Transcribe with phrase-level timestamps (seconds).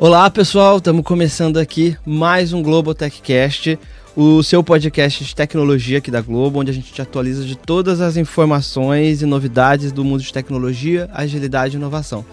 [0.00, 3.76] Olá pessoal, estamos começando aqui mais um Global Techcast,
[4.14, 8.00] o seu podcast de tecnologia aqui da Globo, onde a gente te atualiza de todas
[8.00, 12.24] as informações e novidades do mundo de tecnologia, agilidade e inovação.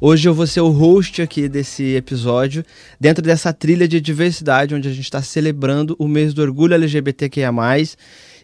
[0.00, 2.64] Hoje eu vou ser o host aqui desse episódio,
[2.98, 7.52] dentro dessa trilha de diversidade, onde a gente está celebrando o mês do orgulho LGBTQIA.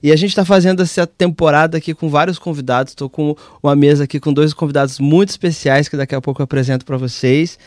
[0.03, 2.93] E a gente está fazendo essa temporada aqui com vários convidados.
[2.93, 6.45] Estou com uma mesa aqui com dois convidados muito especiais que daqui a pouco eu
[6.45, 7.59] apresento para vocês.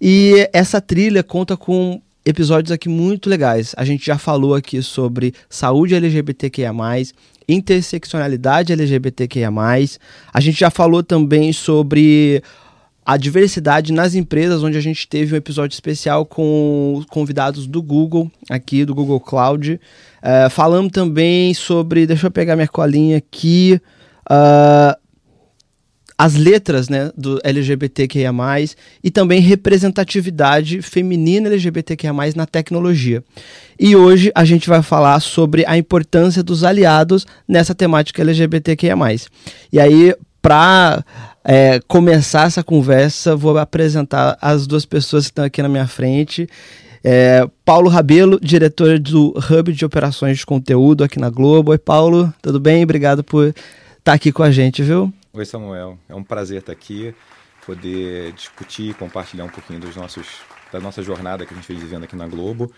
[0.00, 3.74] E essa trilha conta com episódios aqui muito legais.
[3.76, 6.72] A gente já falou aqui sobre saúde LGBTQIA+,
[7.48, 9.50] interseccionalidade LGBTQIA+.
[10.32, 12.42] A gente já falou também sobre
[13.04, 18.30] a diversidade nas empresas, onde a gente teve um episódio especial com convidados do Google,
[18.48, 19.80] aqui do Google Cloud.
[20.22, 23.80] Uh, falamos também sobre, deixa eu pegar minha colinha aqui,
[24.30, 24.96] uh,
[26.16, 28.32] as letras né, do LGBTQIA+,
[29.02, 33.24] e também representatividade feminina LGBTQIA+, na tecnologia.
[33.80, 38.94] E hoje a gente vai falar sobre a importância dos aliados nessa temática LGBTQIA+.
[39.72, 41.04] E aí, para
[41.44, 46.48] é, começar essa conversa, vou apresentar as duas pessoas que estão aqui na minha frente.
[47.04, 51.72] É, Paulo Rabelo, diretor do Hub de Operações de Conteúdo aqui na Globo.
[51.72, 52.84] Oi, Paulo, tudo bem?
[52.84, 53.52] Obrigado por
[53.98, 55.12] estar aqui com a gente, viu?
[55.32, 55.98] Oi, Samuel.
[56.08, 57.12] É um prazer estar aqui,
[57.66, 60.26] poder discutir compartilhar um pouquinho dos nossos,
[60.72, 62.70] da nossa jornada que a gente vem vivendo aqui na Globo.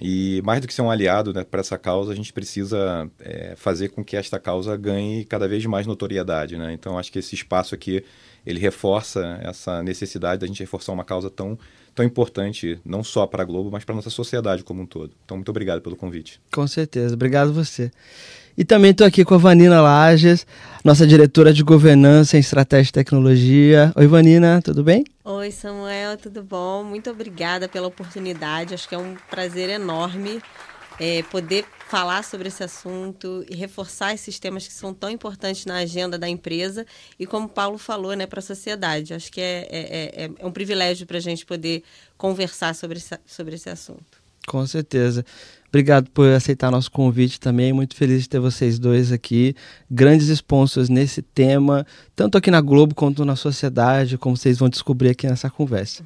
[0.00, 3.54] E mais do que ser um aliado né, para essa causa, a gente precisa é,
[3.56, 6.56] fazer com que esta causa ganhe cada vez mais notoriedade.
[6.56, 6.72] Né?
[6.72, 8.02] Então, acho que esse espaço aqui
[8.46, 11.58] ele reforça essa necessidade da gente reforçar uma causa tão,
[11.94, 15.12] tão importante, não só para a Globo, mas para a nossa sociedade como um todo.
[15.24, 16.40] Então, muito obrigado pelo convite.
[16.50, 17.14] Com certeza.
[17.14, 17.90] Obrigado você.
[18.60, 20.46] E também estou aqui com a Vanina Lages,
[20.84, 23.90] nossa diretora de governança em estratégia e tecnologia.
[23.96, 25.02] Oi, Vanina, tudo bem?
[25.24, 26.84] Oi, Samuel, tudo bom?
[26.84, 28.74] Muito obrigada pela oportunidade.
[28.74, 30.42] Acho que é um prazer enorme
[30.98, 35.76] é, poder falar sobre esse assunto e reforçar esses temas que são tão importantes na
[35.76, 36.84] agenda da empresa
[37.18, 39.14] e, como o Paulo falou, né, para a sociedade.
[39.14, 41.82] Acho que é, é, é, é um privilégio para a gente poder
[42.18, 44.20] conversar sobre esse, sobre esse assunto.
[44.46, 45.24] Com certeza.
[45.70, 47.72] Obrigado por aceitar nosso convite também.
[47.72, 49.54] Muito feliz de ter vocês dois aqui.
[49.88, 55.10] Grandes sponsors nesse tema, tanto aqui na Globo quanto na sociedade, como vocês vão descobrir
[55.10, 56.02] aqui nessa conversa.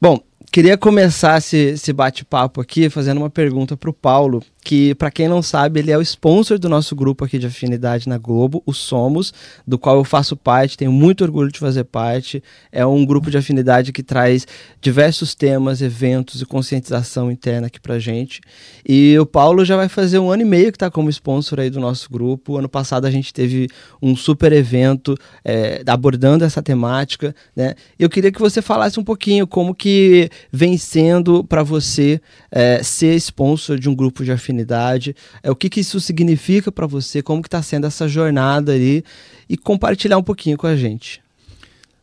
[0.00, 5.10] Bom, queria começar esse, esse bate-papo aqui fazendo uma pergunta para o Paulo, que, para
[5.10, 8.62] quem não sabe, ele é o sponsor do nosso grupo aqui de afinidade na Globo,
[8.66, 9.32] o Somos,
[9.66, 12.42] do qual eu faço parte, tenho muito orgulho de fazer parte.
[12.70, 14.46] É um grupo de afinidade que traz
[14.80, 18.40] diversos temas, eventos e conscientização interna aqui pra gente.
[18.86, 21.70] E o Paulo já vai fazer um ano e meio que está como sponsor aí
[21.70, 22.58] do nosso grupo.
[22.58, 23.68] Ano passado a gente teve
[24.02, 27.74] um super evento é, abordando essa temática, né?
[27.98, 33.14] Eu queria que você falasse um pouquinho como que vem sendo para você é, ser
[33.16, 37.22] sponsor de um grupo de afinidade afinidade, é o que, que isso significa para você,
[37.22, 39.02] como que está sendo essa jornada aí
[39.48, 41.22] e compartilhar um pouquinho com a gente.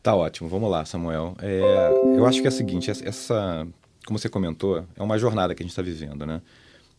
[0.02, 1.36] Tá ótimo, vamos lá, Samuel.
[1.40, 3.66] É, eu acho que é o seguinte, essa,
[4.06, 6.40] como você comentou, é uma jornada que a gente está vivendo, né?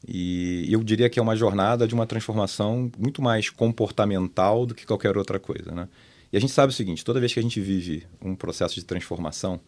[0.07, 4.85] E eu diria que é uma jornada de uma transformação muito mais comportamental do que
[4.85, 5.89] qualquer outra coisa, né?
[6.31, 8.85] E a gente sabe o seguinte, toda vez que a gente vive um processo de
[8.85, 9.59] transformação,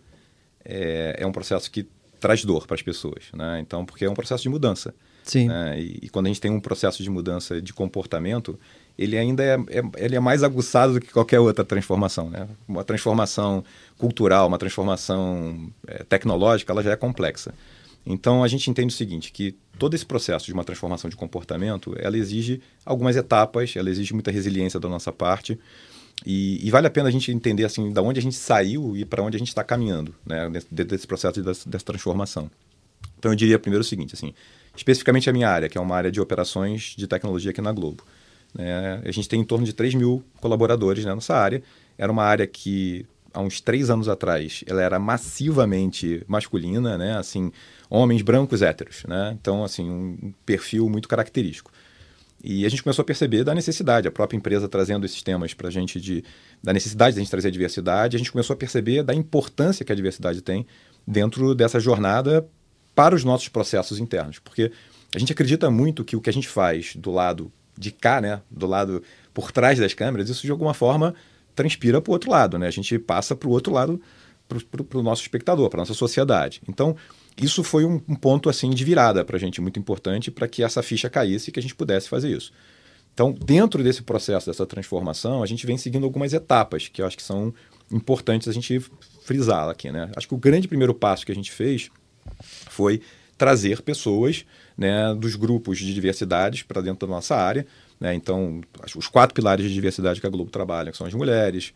[0.64, 1.88] é, é um processo que
[2.20, 3.60] traz dor para as pessoas, né?
[3.60, 4.94] Então, porque é um processo de mudança.
[5.24, 5.48] Sim.
[5.48, 5.80] Né?
[5.80, 8.60] E, e, quando a gente tem um processo de mudança de comportamento,
[8.98, 12.30] ele ainda é, é, ele é mais aguçado do que qualquer outra transformação.
[12.30, 12.48] Né?
[12.68, 13.64] Uma transformação
[13.98, 17.54] cultural, uma transformação é, tecnológica, ela já é complexa.
[18.06, 21.96] Então a gente entende o seguinte, que todo esse processo de uma transformação de comportamento,
[22.00, 25.60] ela exige algumas etapas, ela exige muita resiliência da nossa parte.
[26.26, 29.04] E, e, vale a pena a gente entender assim, da onde a gente saiu e
[29.04, 32.50] para onde a gente está caminhando, né, dentro desse processo dessa, dessa transformação.
[33.18, 34.34] Então eu diria primeiro o seguinte, assim,
[34.76, 38.04] especificamente a minha área, que é uma área de operações de tecnologia aqui na Globo.
[38.54, 39.02] Né?
[39.04, 41.62] A gente tem em torno de 3 mil colaboradores né, nessa área.
[41.98, 47.18] Era uma área que, há uns três anos atrás, ela era massivamente masculina, né?
[47.18, 47.52] assim,
[47.90, 49.04] homens brancos héteros.
[49.08, 49.38] Né?
[49.40, 51.72] Então, assim, um perfil muito característico.
[52.44, 55.68] E a gente começou a perceber da necessidade, a própria empresa trazendo esses temas para
[55.68, 56.24] a gente, de,
[56.64, 59.86] da necessidade de a gente trazer a diversidade, a gente começou a perceber da importância
[59.86, 60.66] que a diversidade tem
[61.06, 62.48] dentro dessa jornada
[63.02, 64.38] para os nossos processos internos.
[64.38, 64.72] Porque
[65.16, 68.44] a gente acredita muito que o que a gente faz do lado de cá, né,
[68.52, 69.02] do lado
[69.34, 71.16] por trás das câmeras, isso de alguma forma
[71.56, 72.60] transpira para o outro lado.
[72.60, 72.68] Né?
[72.68, 74.00] A gente passa para o outro lado,
[74.48, 76.62] para o nosso espectador, para nossa sociedade.
[76.70, 76.96] Então,
[77.42, 80.62] isso foi um, um ponto assim de virada para a gente, muito importante, para que
[80.62, 82.54] essa ficha caísse e que a gente pudesse fazer isso.
[83.16, 87.18] Então, dentro desse processo, dessa transformação, a gente vem seguindo algumas etapas que eu acho
[87.18, 87.52] que são
[87.92, 88.80] importantes a gente
[89.24, 90.12] frisar aqui, né?
[90.16, 91.90] Acho que o grande primeiro passo que a gente fez
[92.70, 93.02] foi
[93.38, 94.46] trazer pessoas
[94.78, 97.66] né, dos grupos de diversidades para dentro da nossa área.
[98.00, 98.14] Né?
[98.14, 98.62] Então,
[98.96, 101.74] os quatro pilares de diversidade que a Globo trabalha, que são as mulheres,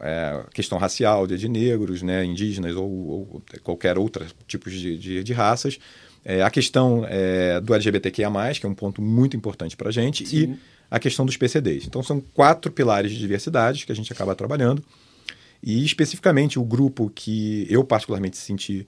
[0.00, 5.22] é, questão racial, de, de negros, né, indígenas ou, ou, qualquer outro tipo de, de,
[5.22, 5.78] de raças.
[6.24, 10.26] É, a questão é, do LGBTQIA+, que é um ponto muito importante para a gente,
[10.26, 10.36] Sim.
[10.36, 10.58] e
[10.90, 11.86] a questão dos PCDs.
[11.86, 14.84] Então, são quatro pilares de diversidade que a gente acaba trabalhando.
[15.62, 18.86] E, especificamente, o grupo que eu particularmente senti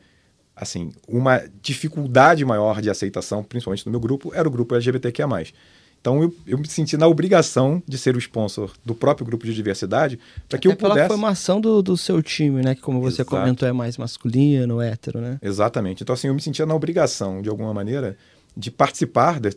[0.56, 5.26] assim, uma dificuldade maior de aceitação, principalmente no meu grupo, era o grupo LGBTQIA+.
[6.04, 9.54] Então eu, eu me senti na obrigação de ser o sponsor do próprio grupo de
[9.54, 10.94] diversidade para que eu pudesse...
[10.94, 12.74] pela formação do, do seu time, né?
[12.74, 13.30] Que como você Exato.
[13.30, 15.38] comentou é mais masculino, hétero, né?
[15.40, 16.02] Exatamente.
[16.02, 18.18] Então assim, eu me sentia na obrigação, de alguma maneira,
[18.54, 19.56] de participar de,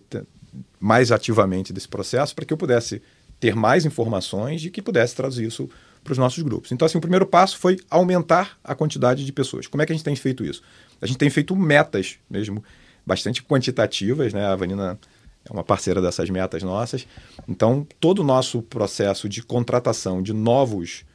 [0.79, 3.01] mais ativamente desse processo para que eu pudesse
[3.41, 5.69] ter mais informações e que pudesse traduzir isso
[6.01, 6.71] para os nossos grupos.
[6.71, 9.67] Então assim, o primeiro passo foi aumentar a quantidade de pessoas.
[9.67, 10.63] Como é que a gente tem feito isso?
[11.01, 12.63] A gente tem feito metas mesmo
[13.05, 14.45] bastante quantitativas, né?
[14.45, 14.99] A Vanina
[15.45, 17.07] é uma parceira dessas metas nossas.
[17.47, 21.05] Então, todo o nosso processo de contratação de novos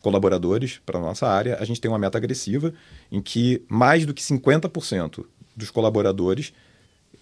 [0.00, 2.72] colaboradores para a nossa área, a gente tem uma meta agressiva
[3.10, 5.24] em que mais do que 50%
[5.56, 6.52] dos colaboradores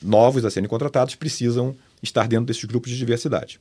[0.02, 3.60] novos a serem contratados precisam estar dentro desses grupos de diversidade.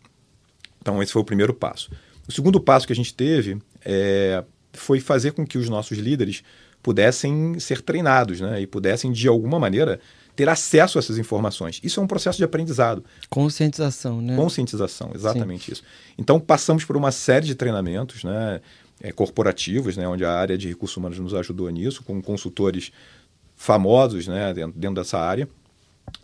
[0.81, 1.91] Então, esse foi o primeiro passo.
[2.27, 6.43] O segundo passo que a gente teve é, foi fazer com que os nossos líderes
[6.81, 9.99] pudessem ser treinados né, e pudessem, de alguma maneira,
[10.35, 11.79] ter acesso a essas informações.
[11.83, 13.03] Isso é um processo de aprendizado.
[13.29, 14.35] Conscientização, né?
[14.35, 15.71] Conscientização, exatamente Sim.
[15.71, 15.83] isso.
[16.17, 18.61] Então, passamos por uma série de treinamentos né,
[19.01, 22.91] é, corporativos, né, onde a área de recursos humanos nos ajudou nisso, com consultores
[23.55, 25.49] famosos né, dentro, dentro dessa área,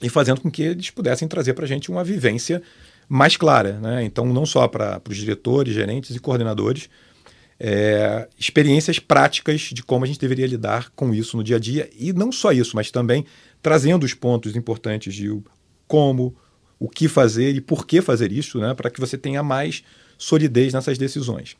[0.01, 2.61] e fazendo com que eles pudessem trazer para a gente uma vivência
[3.09, 3.79] mais clara.
[3.79, 4.03] Né?
[4.03, 6.89] Então, não só para os diretores, gerentes e coordenadores,
[7.65, 11.89] é, experiências práticas de como a gente deveria lidar com isso no dia a dia.
[11.97, 13.25] E não só isso, mas também
[13.61, 15.33] trazendo os pontos importantes de
[15.87, 16.35] como,
[16.77, 19.81] o que fazer e por que fazer isso, né, para que você tenha mais
[20.17, 21.55] solidez nessas decisões.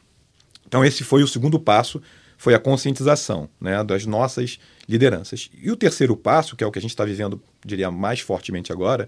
[0.67, 2.01] Então esse foi o segundo passo,
[2.37, 4.59] foi a conscientização né, das nossas
[4.89, 5.49] lideranças.
[5.53, 8.73] E o terceiro passo, que é o que a gente está vivendo, diria, mais fortemente
[8.73, 9.07] agora,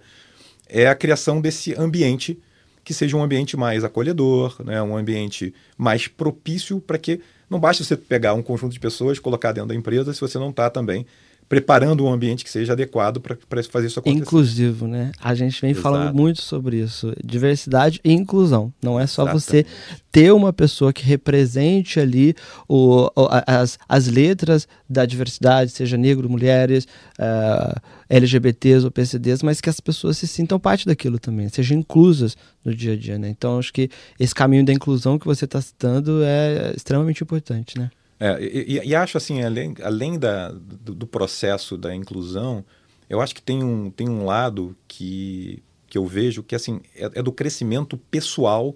[0.66, 2.40] é a criação desse ambiente
[2.86, 7.84] que seja um ambiente mais acolhedor, né, um ambiente mais propício para que não basta
[7.84, 11.06] você pegar um conjunto de pessoas, colocar dentro da empresa, se você não está também
[11.48, 14.22] preparando um ambiente que seja adequado para fazer isso acontecer.
[14.22, 15.12] Inclusivo, né?
[15.22, 15.84] A gente vem Exato.
[15.84, 17.14] falando muito sobre isso.
[17.24, 18.74] Diversidade e inclusão.
[18.82, 19.44] Não é só Exatamente.
[19.44, 19.66] você
[20.12, 22.34] ter uma pessoa que represente ali
[22.68, 26.86] o, o, as, as letras da diversidade, seja negro, mulheres,
[27.20, 31.78] uh, eh, LGBTs ou PCDs, mas que as pessoas se sintam parte daquilo também, sejam
[31.78, 33.30] inclusas no dia a dia, né?
[33.30, 33.90] Então, acho que
[34.20, 37.90] esse caminho da inclusão que você está citando é extremamente importante, né?
[38.20, 42.64] É, e, e, acho assim, além, além da, do, do, processo da inclusão,
[43.10, 47.12] eu acho que tem um, tem um lado que, que eu vejo que assim é,
[47.16, 48.76] é do crescimento pessoal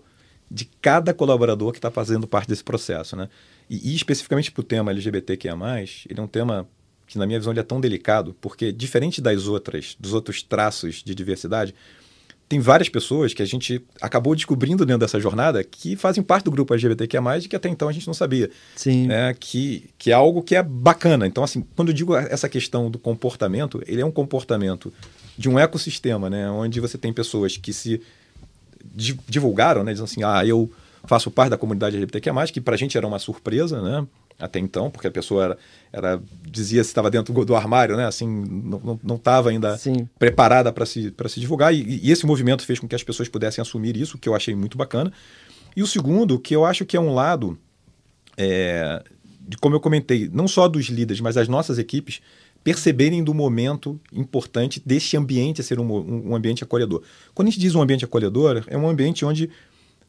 [0.51, 3.15] de cada colaborador que está fazendo parte desse processo.
[3.15, 3.29] Né?
[3.69, 5.53] E, e especificamente para o tema LGBTQIA,
[6.09, 6.67] ele é um tema
[7.07, 11.01] que, na minha visão, ele é tão delicado, porque diferente das outras, dos outros traços
[11.03, 11.73] de diversidade,
[12.49, 16.51] tem várias pessoas que a gente acabou descobrindo dentro dessa jornada que fazem parte do
[16.51, 18.49] grupo LGBTQIA+, e que até então a gente não sabia.
[18.75, 19.05] Sim.
[19.05, 19.35] Né?
[19.39, 21.27] Que, que é algo que é bacana.
[21.27, 24.91] Então, assim, quando eu digo essa questão do comportamento, ele é um comportamento
[25.37, 26.49] de um ecossistema, né?
[26.49, 28.01] Onde você tem pessoas que se
[29.27, 29.91] divulgaram, né?
[29.91, 30.71] Dizendo assim, ah, eu
[31.05, 34.07] faço parte da comunidade LGBTQIA+, que pra gente era uma surpresa, né?
[34.39, 35.57] Até então, porque a pessoa era,
[35.91, 38.05] era dizia se estava dentro do armário, né?
[38.05, 38.27] Assim,
[39.03, 40.07] não estava ainda Sim.
[40.17, 41.73] preparada para se, se divulgar.
[41.73, 44.55] E, e, esse movimento fez com que as pessoas pudessem assumir isso, que eu achei
[44.55, 45.11] muito bacana.
[45.75, 47.57] E o segundo, que eu acho que é um lado,
[48.37, 49.03] é,
[49.41, 52.21] de como eu comentei, não só dos líderes, mas das nossas equipes,
[52.63, 57.03] perceberem do momento importante deste ambiente ser um, um ambiente acolhedor.
[57.33, 59.49] Quando a gente diz um ambiente acolhedor, é um ambiente onde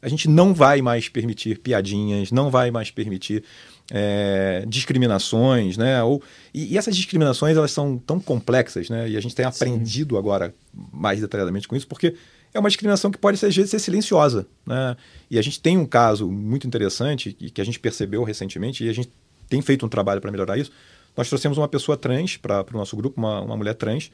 [0.01, 3.43] a gente não vai mais permitir piadinhas, não vai mais permitir
[3.93, 6.01] é, discriminações, né?
[6.01, 9.09] Ou, e, e, essas discriminações elas são tão complexas, né?
[9.09, 10.19] E a gente tem aprendido Sim.
[10.19, 10.55] agora
[10.93, 12.15] mais detalhadamente com isso, porque
[12.53, 14.95] é uma discriminação que pode às vezes ser silenciosa, né?
[15.29, 18.89] E a gente tem um caso muito interessante e que a gente percebeu recentemente e
[18.89, 19.11] a gente
[19.49, 20.71] tem feito um trabalho para melhorar isso.
[21.15, 24.09] Nós trouxemos uma pessoa trans para o nosso grupo, uma, uma mulher trans,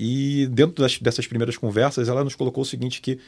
[0.00, 3.18] e dentro das, dessas primeiras conversas ela nos colocou o seguinte que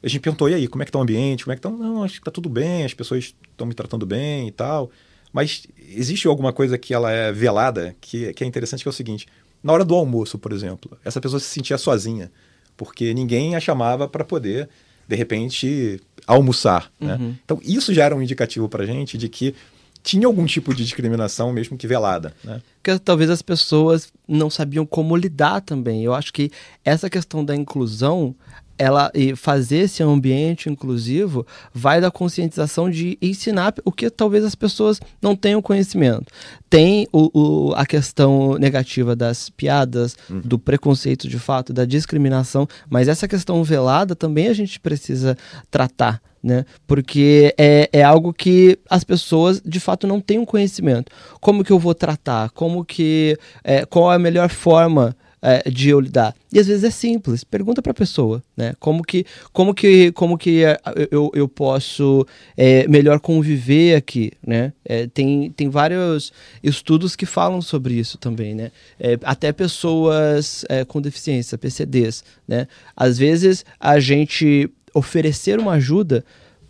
[0.00, 1.42] a gente perguntou, e aí, como é que está o ambiente?
[1.42, 1.70] Como é que está?
[1.70, 4.88] Não, acho que está tudo bem, as pessoas estão me tratando bem e tal.
[5.32, 8.92] Mas existe alguma coisa que ela é velada que, que é interessante, que é o
[8.92, 9.26] seguinte:
[9.62, 12.30] na hora do almoço, por exemplo, essa pessoa se sentia sozinha,
[12.76, 14.68] porque ninguém a chamava para poder,
[15.08, 16.90] de repente, almoçar.
[17.00, 17.14] Né?
[17.14, 17.28] Uhum.
[17.28, 17.34] Né?
[17.44, 19.54] Então, isso já era um indicativo para a gente de que
[20.02, 22.32] tinha algum tipo de discriminação, mesmo que velada.
[22.44, 22.62] Né?
[22.80, 26.04] Porque talvez as pessoas não sabiam como lidar também.
[26.04, 26.50] Eu acho que
[26.84, 28.32] essa questão da inclusão
[28.78, 34.54] ela e fazer esse ambiente inclusivo vai da conscientização de ensinar o que talvez as
[34.54, 36.26] pessoas não tenham conhecimento.
[36.68, 40.40] Tem o, o a questão negativa das piadas, uhum.
[40.40, 45.36] do preconceito de fato, da discriminação, mas essa questão velada também a gente precisa
[45.70, 46.20] tratar.
[46.42, 46.64] Né?
[46.86, 51.10] Porque é, é algo que as pessoas de fato não têm um conhecimento.
[51.40, 52.50] Como que eu vou tratar?
[52.50, 53.36] Como que.
[53.64, 55.16] É, qual é a melhor forma
[55.46, 56.34] é, de eu lidar.
[56.52, 57.44] E às vezes é simples.
[57.44, 58.74] Pergunta para a pessoa, né?
[58.80, 60.76] Como que, como que, como que é,
[61.08, 62.26] eu, eu posso
[62.56, 64.72] é, melhor conviver aqui, né?
[64.84, 66.32] É, tem, tem vários
[66.64, 68.72] estudos que falam sobre isso também, né?
[68.98, 72.66] É, até pessoas é, com deficiência, PCDs, né?
[72.96, 76.24] Às vezes a gente oferecer uma ajuda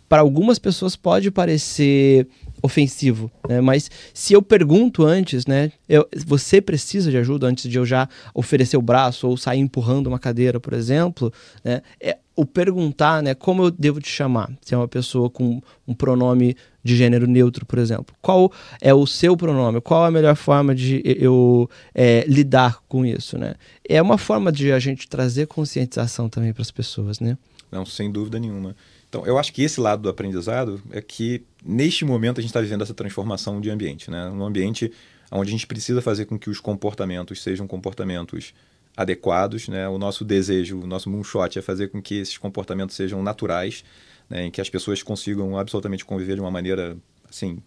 [0.07, 2.27] para algumas pessoas pode parecer
[2.61, 3.61] ofensivo, né?
[3.61, 5.71] Mas se eu pergunto antes, né?
[5.87, 10.07] Eu, você precisa de ajuda antes de eu já oferecer o braço ou sair empurrando
[10.07, 11.31] uma cadeira, por exemplo,
[11.63, 11.81] né?
[11.99, 13.33] É, o perguntar, né?
[13.33, 14.51] Como eu devo te chamar?
[14.61, 18.15] Se é uma pessoa com um pronome de gênero neutro, por exemplo.
[18.21, 19.81] Qual é o seu pronome?
[19.81, 23.55] Qual a melhor forma de eu é, lidar com isso, né?
[23.87, 27.37] É uma forma de a gente trazer conscientização também para as pessoas, né?
[27.71, 28.75] Não, sem dúvida nenhuma.
[29.17, 32.61] Então, eu acho que esse lado do aprendizado é que, neste momento, a gente está
[32.61, 34.11] vivendo essa transformação de ambiente.
[34.11, 34.29] Né?
[34.29, 34.91] Um ambiente
[35.31, 38.53] onde a gente precisa fazer com que os comportamentos sejam comportamentos
[38.95, 39.67] adequados.
[39.69, 39.89] Né?
[39.89, 43.83] O nosso desejo, o nosso moonshot é fazer com que esses comportamentos sejam naturais,
[44.29, 44.45] né?
[44.45, 46.95] em que as pessoas consigam absolutamente conviver de uma maneira
[47.27, 47.59] assim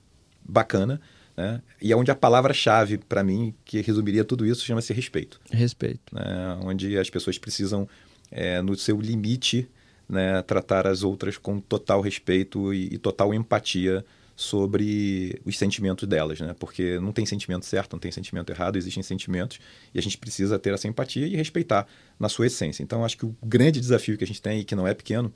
[0.49, 1.01] bacana.
[1.37, 1.61] Né?
[1.83, 5.41] E é onde a palavra-chave, para mim, que resumiria tudo isso, chama-se respeito.
[5.51, 6.15] Respeito.
[6.15, 6.61] Né?
[6.63, 7.89] Onde as pessoas precisam,
[8.31, 9.69] é, no seu limite,
[10.11, 16.41] né, tratar as outras com total respeito e, e, total empatia sobre os sentimentos delas,
[16.41, 16.55] né?
[16.59, 19.61] Porque não tem sentimento certo, não tem sentimento errado, existem sentimentos
[19.95, 21.87] e a gente precisa ter essa empatia e respeitar
[22.19, 22.83] na sua essência.
[22.83, 25.33] Então, acho que o grande desafio que a gente tem e que não é pequeno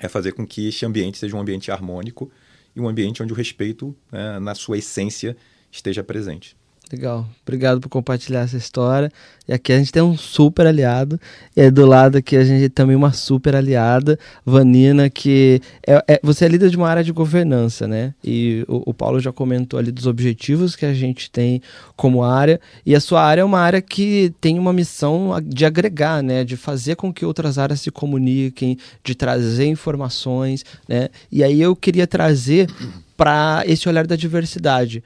[0.00, 2.30] é fazer com que este ambiente seja um ambiente harmônico
[2.74, 5.36] e um ambiente onde o respeito, né, na sua essência,
[5.70, 6.56] esteja presente.
[6.92, 7.26] Legal.
[7.42, 9.10] Obrigado por compartilhar essa história.
[9.48, 11.20] E aqui a gente tem um super aliado.
[11.56, 16.44] E do lado aqui a gente também uma super aliada, Vanina, que é, é, você
[16.44, 18.14] é líder de uma área de governança, né?
[18.22, 21.60] E o, o, Paulo já comentou ali dos objetivos que a gente tem
[21.96, 22.60] como área.
[22.84, 26.44] E a sua área é uma área que tem uma missão de agregar, né?
[26.44, 31.08] De fazer com que outras áreas se comuniquem, de trazer informações, né?
[31.32, 32.68] E aí eu queria trazer
[33.16, 35.02] para esse olhar da diversidade.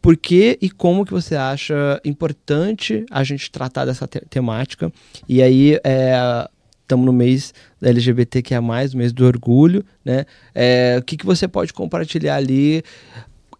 [0.00, 4.90] Por que e como que você acha importante a gente tratar dessa te temática?
[5.28, 5.78] E aí,
[6.82, 7.52] estamos é, no mês
[7.82, 10.24] LGBT que é mais, mês do orgulho, né?
[10.54, 12.82] É, o que, que você pode compartilhar ali,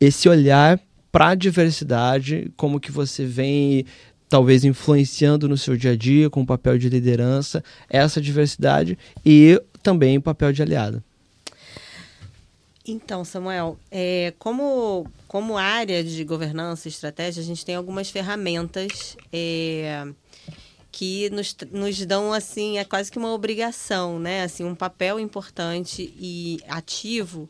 [0.00, 0.80] esse olhar
[1.12, 3.84] para a diversidade, como que você vem
[4.28, 9.60] talvez influenciando no seu dia a dia com o papel de liderança essa diversidade e
[9.82, 11.02] também o papel de aliado.
[12.90, 19.16] Então, Samuel, é, como, como área de governança e estratégia, a gente tem algumas ferramentas
[19.32, 20.06] é,
[20.90, 24.42] que nos, nos dão, assim, é quase que uma obrigação, né?
[24.42, 27.48] Assim, um papel importante e ativo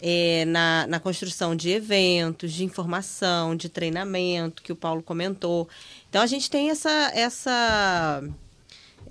[0.00, 5.68] é, na, na construção de eventos, de informação, de treinamento, que o Paulo comentou.
[6.08, 7.10] Então, a gente tem essa...
[7.14, 8.22] essa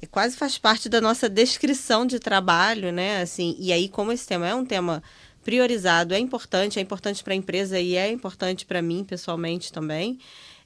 [0.01, 3.21] é, quase faz parte da nossa descrição de trabalho, né?
[3.21, 5.03] Assim, e aí, como esse tema é um tema
[5.49, 10.19] priorizado é importante, é importante para a empresa e é importante para mim pessoalmente também.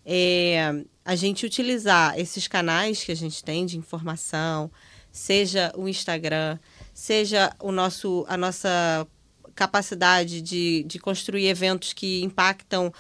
[0.05, 4.69] É, a gente utilizar esses canais que a gente tem de informação,
[5.09, 6.59] seja o Instagram,
[6.93, 9.07] seja o nosso, a nossa
[9.55, 12.91] capacidade de, de construir eventos que impactam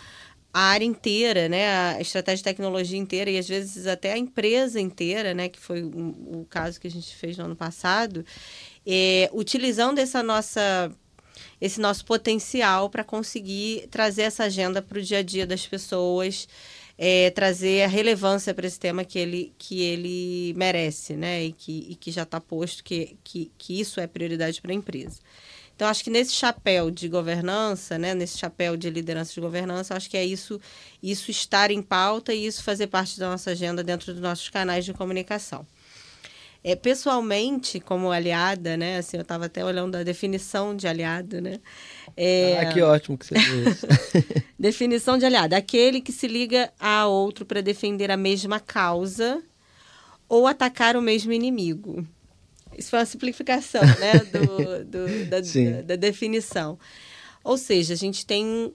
[0.53, 4.79] a área inteira, né, a estratégia de tecnologia inteira e às vezes até a empresa
[4.79, 8.25] inteira, né, que foi o, o caso que a gente fez no ano passado,
[8.87, 10.89] é, utilizando essa nossa
[11.63, 16.45] esse nosso potencial para conseguir trazer essa agenda para o dia a dia das pessoas,
[16.97, 21.45] é, trazer a relevância para esse tema que ele, que ele merece, né?
[21.45, 24.75] E que, e que já está posto que, que, que isso é prioridade para a
[24.75, 25.21] empresa.
[25.73, 30.09] Então, acho que nesse chapéu de governança, né, nesse chapéu de liderança de governança, acho
[30.09, 30.59] que é isso,
[31.01, 34.83] isso estar em pauta e isso fazer parte da nossa agenda dentro dos nossos canais
[34.83, 35.65] de comunicação.
[36.63, 38.97] É, pessoalmente, como aliada, né?
[38.97, 41.59] Assim, eu estava até olhando a definição de aliado, né?
[42.15, 42.57] É...
[42.59, 43.81] Ah, que ótimo que você fez.
[44.57, 49.43] definição de aliado: aquele que se liga a outro para defender a mesma causa
[50.29, 52.07] ou atacar o mesmo inimigo.
[52.77, 54.13] Isso foi uma simplificação, né?
[54.19, 56.79] Do, do da, da, da definição.
[57.43, 58.73] Ou seja, a gente tem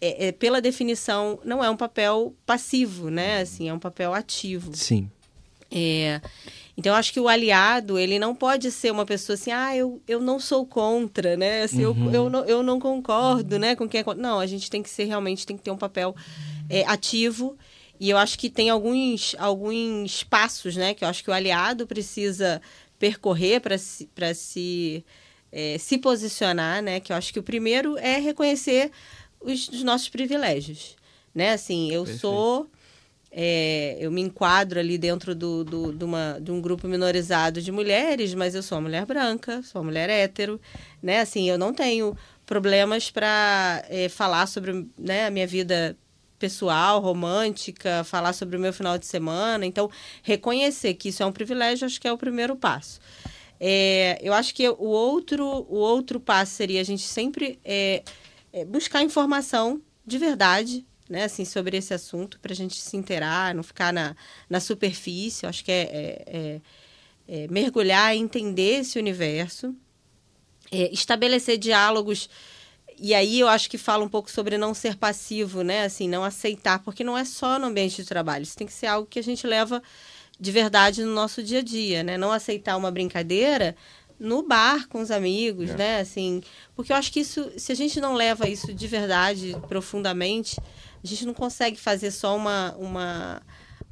[0.00, 3.40] é, é, pela definição, não é um papel passivo, né?
[3.40, 4.74] Assim, é um papel ativo.
[4.74, 5.10] Sim.
[5.74, 6.20] É,
[6.76, 10.02] então, eu acho que o aliado, ele não pode ser uma pessoa assim, ah, eu,
[10.08, 11.62] eu não sou contra, né?
[11.62, 12.06] Assim, uhum.
[12.06, 14.20] eu, eu, não, eu não concordo, né, com quem é contra.
[14.20, 16.16] Não, a gente tem que ser, realmente, tem que ter um papel
[16.68, 17.56] é, ativo.
[18.00, 21.86] E eu acho que tem alguns, alguns passos, né, que eu acho que o aliado
[21.86, 22.60] precisa
[22.98, 25.04] percorrer para se, pra se,
[25.52, 26.98] é, se posicionar, né?
[27.00, 28.90] Que eu acho que o primeiro é reconhecer
[29.40, 30.96] os, os nossos privilégios,
[31.32, 31.52] né?
[31.52, 32.20] Assim, eu Perfeito.
[32.20, 32.70] sou
[33.36, 37.72] é, eu me enquadro ali dentro do, do, de, uma, de um grupo minorizado de
[37.72, 40.60] mulheres, mas eu sou uma mulher branca, sou uma mulher hétero,
[41.02, 41.20] né?
[41.20, 45.98] Assim, eu não tenho problemas para é, falar sobre né, a minha vida
[46.38, 49.66] pessoal, romântica, falar sobre o meu final de semana.
[49.66, 49.90] Então,
[50.22, 53.00] reconhecer que isso é um privilégio, acho que é o primeiro passo.
[53.58, 58.04] É, eu acho que o outro, o outro passo seria a gente sempre é,
[58.52, 63.54] é buscar informação de verdade né, assim, sobre esse assunto, para a gente se inteirar,
[63.54, 64.16] não ficar na,
[64.48, 65.44] na superfície.
[65.44, 66.60] Eu acho que é, é, é,
[67.28, 69.74] é mergulhar e entender esse universo,
[70.72, 72.28] é, estabelecer diálogos.
[72.98, 75.84] E aí eu acho que fala um pouco sobre não ser passivo, né?
[75.84, 78.42] Assim, não aceitar, porque não é só no ambiente de trabalho.
[78.42, 79.82] Isso tem que ser algo que a gente leva
[80.38, 82.16] de verdade no nosso dia a dia, né?
[82.16, 83.76] Não aceitar uma brincadeira
[84.18, 85.76] no bar com os amigos, é.
[85.76, 86.00] né?
[86.00, 86.42] Assim,
[86.74, 90.56] porque eu acho que isso, se a gente não leva isso de verdade, profundamente,
[91.04, 93.42] a gente não consegue fazer só uma, uma,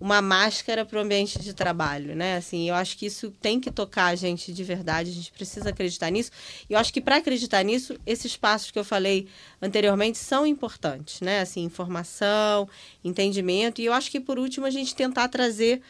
[0.00, 2.37] uma máscara para o ambiente de trabalho, né?
[2.37, 5.69] Assim, eu acho que isso tem que tocar a gente de verdade, a gente precisa
[5.69, 6.31] acreditar nisso.
[6.69, 9.29] E eu acho que para acreditar nisso, esses passos que eu falei
[9.61, 11.40] anteriormente são importantes, né?
[11.40, 12.66] Assim, informação,
[13.05, 13.83] entendimento.
[13.83, 15.83] E eu acho que, por último, a gente tentar trazer.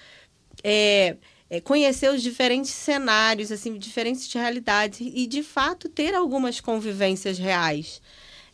[0.62, 1.16] É,
[1.48, 8.00] é, conhecer os diferentes cenários, assim, diferentes realidades e, de fato, ter algumas convivências reais,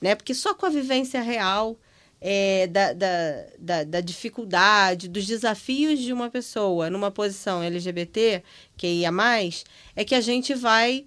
[0.01, 0.17] né?
[0.17, 1.79] Porque só com a vivência real
[2.21, 8.43] é, da, da, da, da, dificuldade, dos desafios de uma pessoa numa posição LGBT,
[8.77, 11.07] que ia mais, é que a gente vai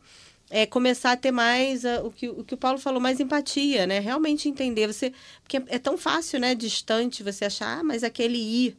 [0.50, 3.88] é, começar a ter mais a, o, que, o que o Paulo falou, mais empatia,
[3.88, 4.00] né?
[4.00, 4.88] Realmente entender.
[4.88, 6.54] você Porque é, é tão fácil, né?
[6.54, 8.78] Distante você achar, ah, mas aquele I.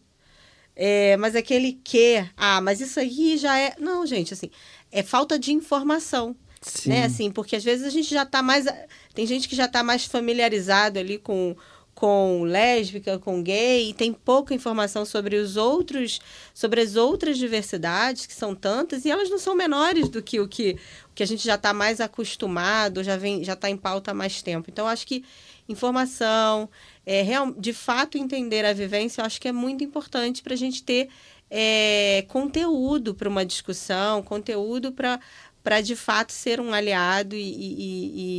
[0.75, 3.75] É, mas aquele que, ah, mas isso aí já é.
[3.79, 4.51] Não, gente, assim,
[4.91, 6.37] é falta de informação.
[6.63, 6.91] Sim.
[6.91, 8.67] Né, assim, porque às vezes a gente já está mais.
[9.15, 11.57] Tem gente que já está mais familiarizado ali com
[11.95, 16.21] com lésbica, com gay, e tem pouca informação sobre os outros,
[16.53, 20.49] sobre as outras diversidades, que são tantas, e elas não são menores do que o
[20.49, 20.73] que,
[21.11, 24.15] o que a gente já está mais acostumado, já vem, já está em pauta há
[24.15, 24.69] mais tempo.
[24.71, 25.25] Então, acho que
[25.69, 26.69] informação,
[27.07, 30.83] é, real, de fato entender a vivência, acho que é muito importante para a gente
[30.83, 31.09] ter
[31.51, 37.75] é, conteúdo para uma discussão, conteúdo para de fato ser um aliado e, e,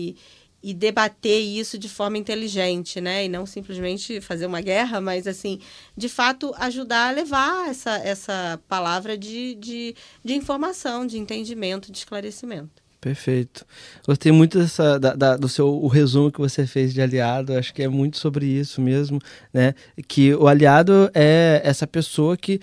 [0.10, 0.16] e
[0.64, 3.26] e debater isso de forma inteligente, né?
[3.26, 5.60] E não simplesmente fazer uma guerra, mas, assim,
[5.96, 11.98] de fato, ajudar a levar essa, essa palavra de, de, de informação, de entendimento, de
[11.98, 12.82] esclarecimento.
[13.02, 13.66] Perfeito.
[14.08, 17.52] Gostei muito dessa, da, da, do seu o resumo que você fez de aliado.
[17.58, 19.20] Acho que é muito sobre isso mesmo,
[19.54, 19.76] né?
[20.08, 22.62] Que o aliado é essa pessoa que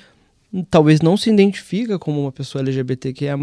[0.71, 3.37] talvez não se identifica como uma pessoa LGBTQIA+,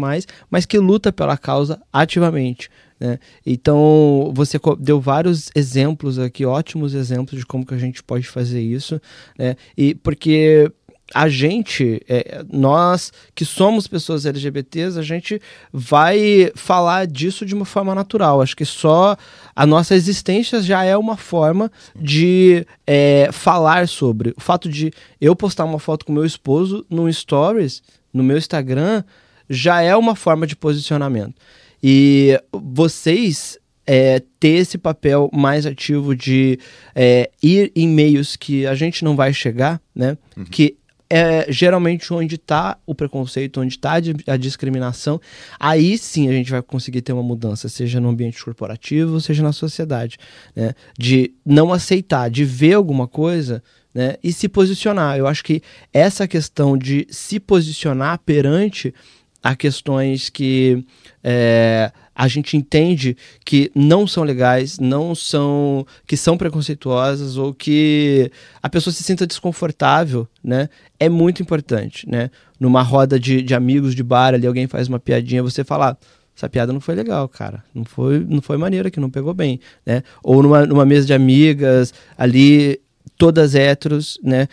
[0.50, 2.68] mas que luta pela causa ativamente.
[3.00, 3.18] Né?
[3.46, 8.60] Então, você deu vários exemplos aqui, ótimos exemplos de como que a gente pode fazer
[8.60, 9.00] isso,
[9.38, 9.56] né?
[9.76, 10.70] E porque
[11.14, 15.40] a gente, é, nós que somos pessoas LGBTs, a gente
[15.72, 18.42] vai falar disso de uma forma natural.
[18.42, 19.16] Acho que só
[19.56, 24.34] a nossa existência já é uma forma de é, falar sobre.
[24.36, 27.82] O fato de eu postar uma foto com meu esposo no Stories,
[28.12, 29.02] no meu Instagram,
[29.48, 31.34] já é uma forma de posicionamento.
[31.82, 36.58] E vocês é, ter esse papel mais ativo de
[36.94, 40.18] é, ir em meios que a gente não vai chegar, né?
[40.36, 40.44] Uhum.
[40.44, 40.76] Que
[41.10, 43.94] é geralmente onde está o preconceito, onde está
[44.26, 45.18] a discriminação,
[45.58, 49.52] aí sim a gente vai conseguir ter uma mudança, seja no ambiente corporativo, seja na
[49.52, 50.18] sociedade,
[50.54, 50.74] né?
[50.98, 53.62] De não aceitar, de ver alguma coisa,
[53.94, 54.16] né?
[54.22, 55.16] E se posicionar.
[55.16, 55.62] Eu acho que
[55.94, 58.94] essa questão de se posicionar perante
[59.42, 60.84] a questões que
[61.22, 68.30] é, a gente entende que não são legais, não são que são preconceituosas ou que
[68.62, 70.68] a pessoa se sinta desconfortável, né?
[70.98, 72.30] É muito importante, né?
[72.58, 75.96] Numa roda de, de amigos de bar ali, alguém faz uma piadinha, você falar
[76.38, 77.64] essa piada não foi legal, cara.
[77.74, 80.04] Não foi, não foi maneira que não pegou bem, né?
[80.22, 82.80] Ou numa, numa mesa de amigas ali,
[83.16, 84.46] todas héteros, né?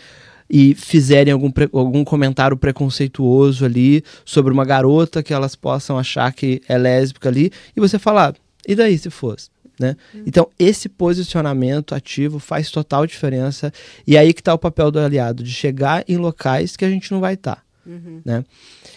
[0.48, 6.60] E fizerem algum, algum comentário preconceituoso ali sobre uma garota que elas possam achar que
[6.68, 8.34] é lésbica ali, e você falar,
[8.66, 9.48] e daí se fosse?
[9.78, 9.94] Né?
[10.14, 10.22] Uhum.
[10.26, 13.70] Então, esse posicionamento ativo faz total diferença.
[14.06, 17.12] E aí que está o papel do aliado, de chegar em locais que a gente
[17.12, 17.56] não vai estar.
[17.56, 18.20] Tá, uhum.
[18.24, 18.44] Né?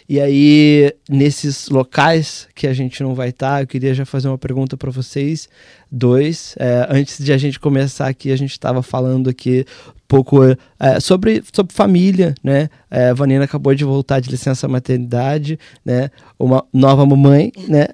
[0.08, 4.28] E aí, nesses locais que a gente não vai estar, tá, eu queria já fazer
[4.28, 5.50] uma pergunta para vocês
[5.92, 6.56] dois.
[6.58, 9.66] É, antes de a gente começar aqui, a gente estava falando aqui
[10.10, 12.68] pouco é, sobre, sobre família, né?
[12.90, 16.10] É, a Vanina acabou de voltar de licença maternidade, né?
[16.38, 17.88] Uma nova mamãe, né?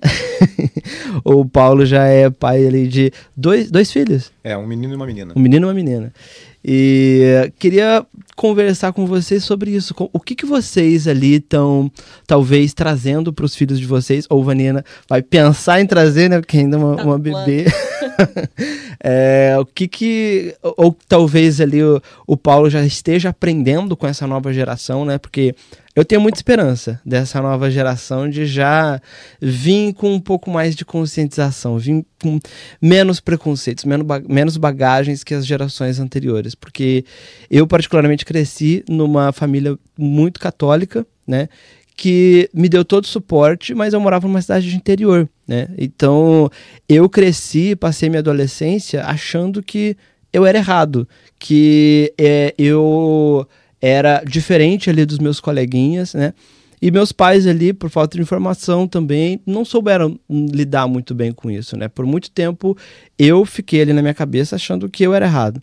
[1.26, 4.32] o Paulo já é pai ali de dois, dois filhos.
[4.44, 5.34] É, um menino e uma menina.
[5.36, 6.14] Um menino e uma menina.
[6.68, 8.04] E queria
[8.36, 9.94] conversar com vocês sobre isso.
[10.12, 11.92] O que, que vocês ali estão,
[12.26, 14.26] talvez, trazendo para os filhos de vocês?
[14.32, 16.40] Ou Vanina vai pensar em trazer, né?
[16.40, 17.66] Porque ainda é uma, tá uma bebê.
[19.00, 20.56] é, o que que...
[20.64, 25.20] Ou talvez ali o, o Paulo já esteja aprendendo com essa nova geração, né?
[25.20, 25.54] Porque
[25.96, 29.00] eu tenho muita esperança dessa nova geração de já
[29.42, 32.38] vir com um pouco mais de conscientização, vir com
[32.82, 33.86] menos preconceitos,
[34.28, 36.54] menos bagagens que as gerações anteriores.
[36.54, 37.06] Porque
[37.50, 41.48] eu, particularmente, cresci numa família muito católica, né?
[41.98, 45.70] que me deu todo o suporte, mas eu morava numa cidade de interior, né?
[45.78, 46.52] Então,
[46.90, 49.96] eu cresci, passei minha adolescência achando que
[50.34, 51.08] eu era errado,
[51.40, 53.48] que é, eu
[53.82, 56.34] era diferente ali dos meus coleguinhas, né?
[56.82, 61.50] E meus pais ali, por falta de informação também, não souberam lidar muito bem com
[61.50, 61.88] isso, né?
[61.88, 62.78] Por muito tempo
[63.18, 65.62] eu fiquei ali na minha cabeça achando que eu era errado.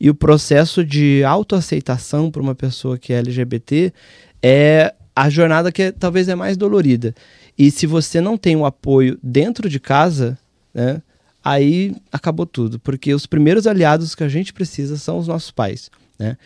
[0.00, 3.92] E o processo de autoaceitação para uma pessoa que é LGBT
[4.42, 7.14] é a jornada que é, talvez é mais dolorida.
[7.56, 10.38] E se você não tem um apoio dentro de casa,
[10.72, 11.02] né?
[11.44, 15.90] Aí acabou tudo, porque os primeiros aliados que a gente precisa são os nossos pais,
[16.18, 16.36] né?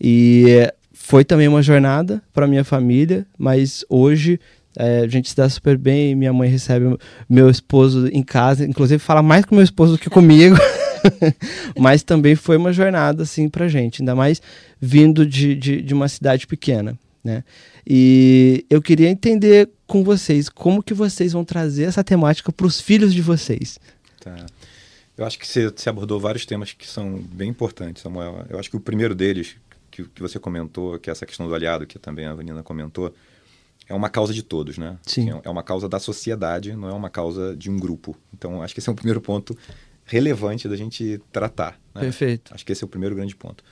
[0.00, 4.38] E foi também uma jornada para minha família, mas hoje
[4.76, 6.14] é, a gente se dá super bem.
[6.14, 6.96] Minha mãe recebe
[7.28, 10.56] meu esposo em casa, inclusive fala mais com meu esposo do que comigo.
[11.78, 14.42] mas também foi uma jornada assim para gente, ainda mais
[14.80, 17.44] vindo de, de, de, uma cidade pequena, né?
[17.86, 22.80] E eu queria entender com vocês como que vocês vão trazer essa temática para os
[22.80, 23.78] filhos de vocês.
[24.20, 24.46] Tá.
[25.16, 28.44] Eu acho que você abordou vários temas que são bem importantes, Samuel.
[28.48, 29.56] Eu acho que o primeiro deles,
[30.04, 33.12] que, que você comentou, que essa questão do aliado, que também a Vanina comentou,
[33.88, 34.98] é uma causa de todos, né?
[35.02, 35.30] Sim.
[35.30, 38.16] Assim, é uma causa da sociedade, não é uma causa de um grupo.
[38.32, 39.56] Então, acho que esse é um primeiro ponto
[40.04, 41.80] relevante da gente tratar.
[41.94, 42.02] Né?
[42.02, 42.54] Perfeito.
[42.54, 43.64] Acho que esse é o primeiro grande ponto.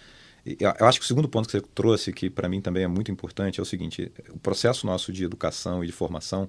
[0.45, 2.89] E eu acho que o segundo ponto que você trouxe, que para mim também é
[2.89, 6.49] muito importante, é o seguinte: o processo nosso de educação e de formação,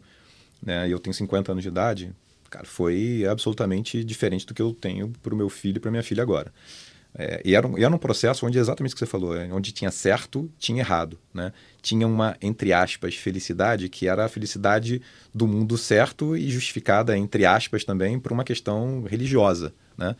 [0.61, 0.87] né?
[0.87, 2.13] Eu tenho 50 anos de idade,
[2.49, 6.03] cara, foi absolutamente diferente do que eu tenho para o meu filho e para minha
[6.03, 6.53] filha agora.
[7.17, 9.71] É, e, era um, era um processo onde exatamente o que você falou, é, onde
[9.71, 11.51] tinha certo, tinha errado, né?
[11.81, 15.01] Tinha uma, entre aspas, felicidade, que era a felicidade
[15.33, 20.15] do mundo certo e justificada, entre aspas, também, por uma questão religiosa, né?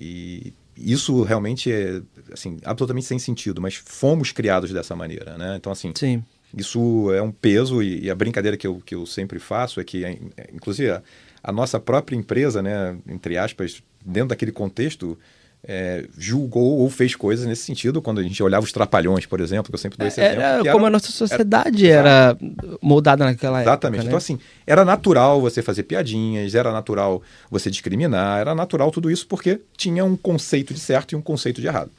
[0.00, 2.00] E isso realmente é,
[2.32, 5.56] assim, absolutamente sem sentido, mas fomos criados dessa maneira, né?
[5.56, 5.92] Então, assim...
[5.94, 6.24] Sim.
[6.56, 9.84] Isso é um peso e, e, a brincadeira que eu, que eu sempre faço é
[9.84, 10.18] que, é,
[10.52, 11.00] inclusive, a,
[11.44, 15.16] a nossa própria empresa, né, entre aspas, dentro daquele contexto,
[15.62, 19.70] é, julgou ou fez coisas nesse sentido, quando a gente olhava os trapalhões, por exemplo,
[19.70, 20.72] que eu sempre dou esse era exemplo.
[20.72, 22.38] como era, a nossa sociedade era, era
[22.80, 23.60] moldada naquela Exatamente.
[23.60, 23.70] época.
[23.70, 24.04] Exatamente.
[24.04, 24.08] Né?
[24.08, 29.26] Então, assim, era natural você fazer piadinhas, era natural você discriminar, era natural tudo isso
[29.26, 31.90] porque tinha um conceito de certo e um conceito de errado.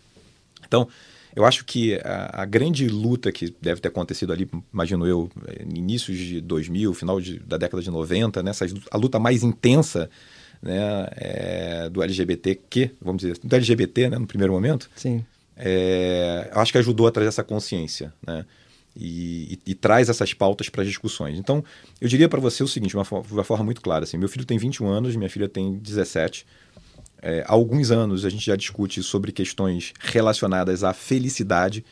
[0.67, 0.87] Então,
[1.35, 5.29] eu acho que a, a grande luta que deve ter acontecido ali, imagino eu,
[5.65, 10.09] inícios de 2000, final de, da década de 90, nessa, a luta mais intensa
[10.61, 14.89] né, é, do LGBTQ, vamos dizer, do LGBT, né, no primeiro momento.
[14.95, 15.25] Sim.
[15.57, 18.45] É, eu acho que ajudou a trazer essa consciência, né?
[18.93, 21.39] E, e, e traz essas pautas para as discussões.
[21.39, 21.63] Então,
[22.01, 24.43] eu diria para você o seguinte, de uma, uma, forma muito clara: assim, meu filho
[24.43, 26.45] tem 21 anos, minha filha tem 17.
[27.21, 31.85] É, há alguns anos a gente já discute sobre questões relacionadas à felicidade,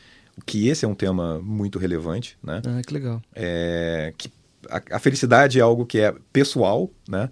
[0.44, 2.60] que esse é um tema muito relevante, né?
[2.66, 3.22] Ah, que legal.
[3.34, 4.30] É, que
[4.68, 7.30] a, a felicidade é algo que é pessoal, né?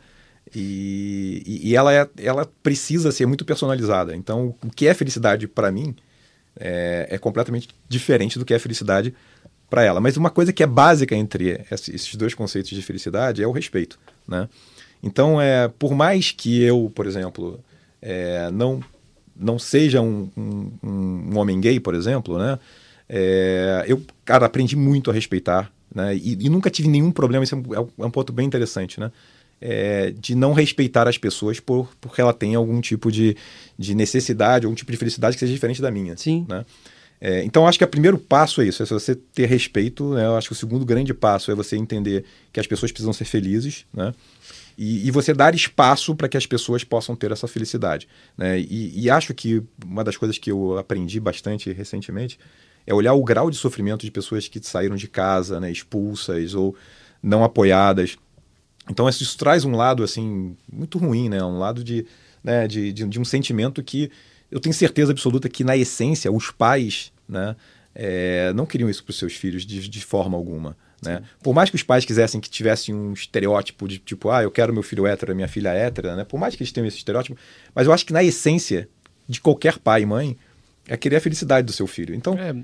[0.54, 4.14] E, e, ela, é, ela precisa ser muito personalizada.
[4.16, 5.94] Então, o que é felicidade para mim
[6.58, 9.14] é, é, completamente diferente do que é felicidade
[9.68, 10.00] para ela.
[10.00, 13.98] Mas uma coisa que é básica entre esses dois conceitos de felicidade é o respeito.
[14.26, 14.48] Né?
[15.02, 17.60] Então, é, por mais que eu, por exemplo,
[18.00, 18.82] é, não,
[19.36, 22.58] não seja um, um, um, homem gay, por exemplo, né?
[23.10, 25.72] É, eu, cara, aprendi muito a respeitar.
[25.94, 26.16] Né?
[26.16, 27.44] E, e nunca tive nenhum problema.
[27.44, 29.00] Isso é um, é um ponto bem interessante.
[29.00, 29.10] Né?
[29.60, 33.36] É, de não respeitar as pessoas por, porque ela tem algum tipo de,
[33.78, 36.16] de necessidade, algum tipo de felicidade que seja diferente da minha.
[36.16, 36.46] Sim.
[36.48, 36.64] Né?
[37.20, 40.14] É, então, acho que o primeiro passo é isso, é você ter respeito.
[40.14, 40.24] Né?
[40.26, 43.24] Eu acho que o segundo grande passo é você entender que as pessoas precisam ser
[43.24, 44.14] felizes, né?
[44.80, 48.06] E, e você dar espaço para que as pessoas possam ter essa felicidade.
[48.36, 48.60] Né?
[48.60, 52.38] E, e acho que uma das coisas que eu aprendi bastante recentemente
[52.86, 56.76] é olhar o grau de sofrimento de pessoas que saíram de casa, né, expulsas ou
[57.20, 58.16] não apoiadas.
[58.90, 61.42] Então isso, traz um lado assim muito ruim, né?
[61.42, 62.06] Um lado de,
[62.42, 64.10] né, de, de, de um sentimento que
[64.50, 67.54] eu tenho certeza absoluta que, na essência, os pais né,
[67.94, 70.76] é, não queriam isso para os seus filhos de, de forma alguma.
[71.02, 71.22] Né?
[71.42, 74.72] Por mais que os pais quisessem que tivessem um estereótipo de tipo, ah, eu quero
[74.72, 76.24] meu filho hétero, minha filha hétera, né?
[76.24, 77.38] por mais que eles tenham esse estereótipo,
[77.74, 78.88] mas eu acho que na essência
[79.28, 80.36] de qualquer pai e mãe
[80.88, 82.14] é querer a felicidade do seu filho.
[82.14, 82.34] Então.
[82.34, 82.54] É,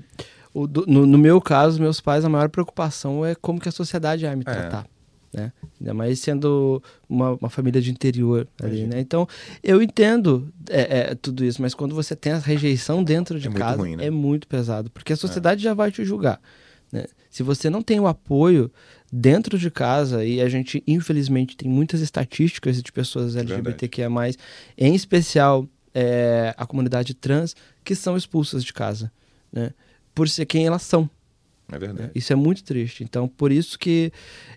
[0.53, 3.71] o, do, no, no, meu caso, meus pais, a maior preocupação é como que a
[3.71, 4.51] sociedade vai me é.
[4.51, 4.85] tratar.
[4.85, 4.94] É
[5.35, 5.51] né?
[5.79, 9.01] Ainda mais sendo uma, uma família de interior ali, né?
[9.01, 9.27] Então,
[9.61, 13.51] eu entendo é, é, tudo isso, mas quando você tem a rejeição dentro de é
[13.51, 14.05] casa, muito ruim, né?
[14.05, 16.39] é muito pesado, porque a sociedade já vai te julgar,
[16.91, 17.05] né?
[17.29, 18.71] Se você não tem o apoio
[19.11, 24.09] dentro de casa, e a gente, infelizmente, tem muitas estatísticas de pessoas LGBTQIA+,
[24.77, 29.11] em especial é, a comunidade trans, que são expulsas de casa,
[29.51, 29.73] né?
[30.13, 31.09] Por ser quem elas são,
[31.71, 32.11] é verdade.
[32.13, 33.03] Isso é muito triste.
[33.03, 34.11] Então, por isso que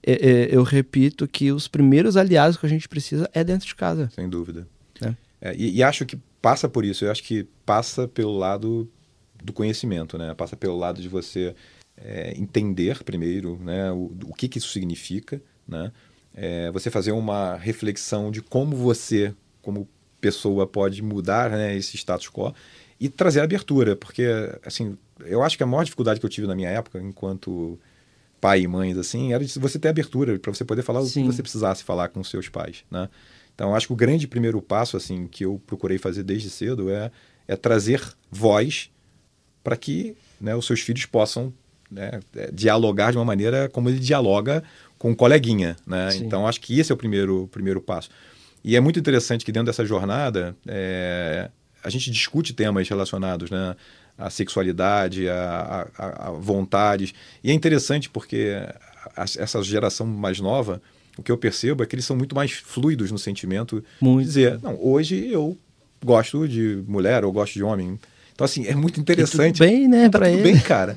[0.06, 3.74] é, é, eu repito que os primeiros aliados que a gente precisa é dentro de
[3.74, 4.10] casa.
[4.14, 4.66] Sem dúvida.
[5.00, 5.14] É.
[5.40, 7.04] é e, e, acho que passa por isso.
[7.04, 8.90] Eu acho que passa pelo lado
[9.42, 10.34] do conhecimento, né?
[10.34, 11.54] Passa pelo lado de você
[11.96, 13.90] é, entender primeiro, né?
[13.90, 15.90] O, o que, que isso significa, né?
[16.34, 19.88] É, você fazer uma reflexão de como você, como
[20.20, 22.54] pessoa, pode mudar né, esse status quo
[23.00, 24.26] e trazer abertura, porque
[24.64, 27.78] assim eu acho que a maior dificuldade que eu tive na minha época, enquanto
[28.40, 31.24] pai e mães, assim, era de você ter abertura para você poder falar Sim.
[31.24, 33.08] o que você precisasse falar com seus pais, né?
[33.54, 37.10] Então, acho que o grande primeiro passo, assim, que eu procurei fazer desde cedo é,
[37.48, 38.88] é trazer voz
[39.64, 41.52] para que né, os seus filhos possam
[41.90, 44.62] né, é, dialogar de uma maneira como ele dialoga
[44.96, 46.10] com um coleguinha, né?
[46.16, 48.10] Então, acho que esse é o primeiro, primeiro passo.
[48.62, 51.50] E é muito interessante que dentro dessa jornada é,
[51.88, 53.74] a gente discute temas relacionados, né?
[54.16, 57.14] a sexualidade, a, a, a vontades.
[57.42, 58.52] E é interessante porque
[59.16, 60.82] a, essa geração mais nova,
[61.16, 63.82] o que eu percebo é que eles são muito mais fluidos no sentimento.
[64.00, 64.26] Muito.
[64.26, 65.56] Dizer, não, hoje eu
[66.04, 67.98] gosto de mulher ou gosto de homem.
[68.38, 69.56] Então, assim, é muito interessante.
[69.56, 70.52] E tudo bem, né, tá pra tudo ele.
[70.52, 70.96] bem, cara.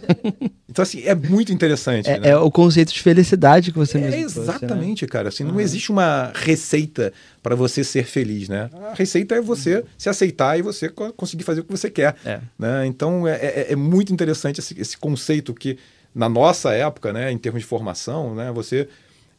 [0.69, 2.07] Então, assim, é muito interessante.
[2.07, 2.29] É, né?
[2.29, 5.07] é o conceito de felicidade que você é, mesmo Exatamente, trouxe, né?
[5.09, 5.27] cara.
[5.27, 5.51] Assim, uhum.
[5.53, 7.11] não existe uma receita
[7.43, 8.69] para você ser feliz, né?
[8.89, 9.83] A receita é você uhum.
[9.97, 12.15] se aceitar e você conseguir fazer o que você quer.
[12.23, 12.39] É.
[12.57, 12.85] Né?
[12.85, 15.77] Então, é, é, é, muito interessante esse, esse, conceito que,
[16.15, 18.87] na nossa época, né, em termos de formação, né, você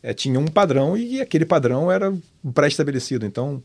[0.02, 2.12] é, tinha um padrão e aquele padrão era
[2.52, 3.24] pré-estabelecido.
[3.24, 3.62] Então,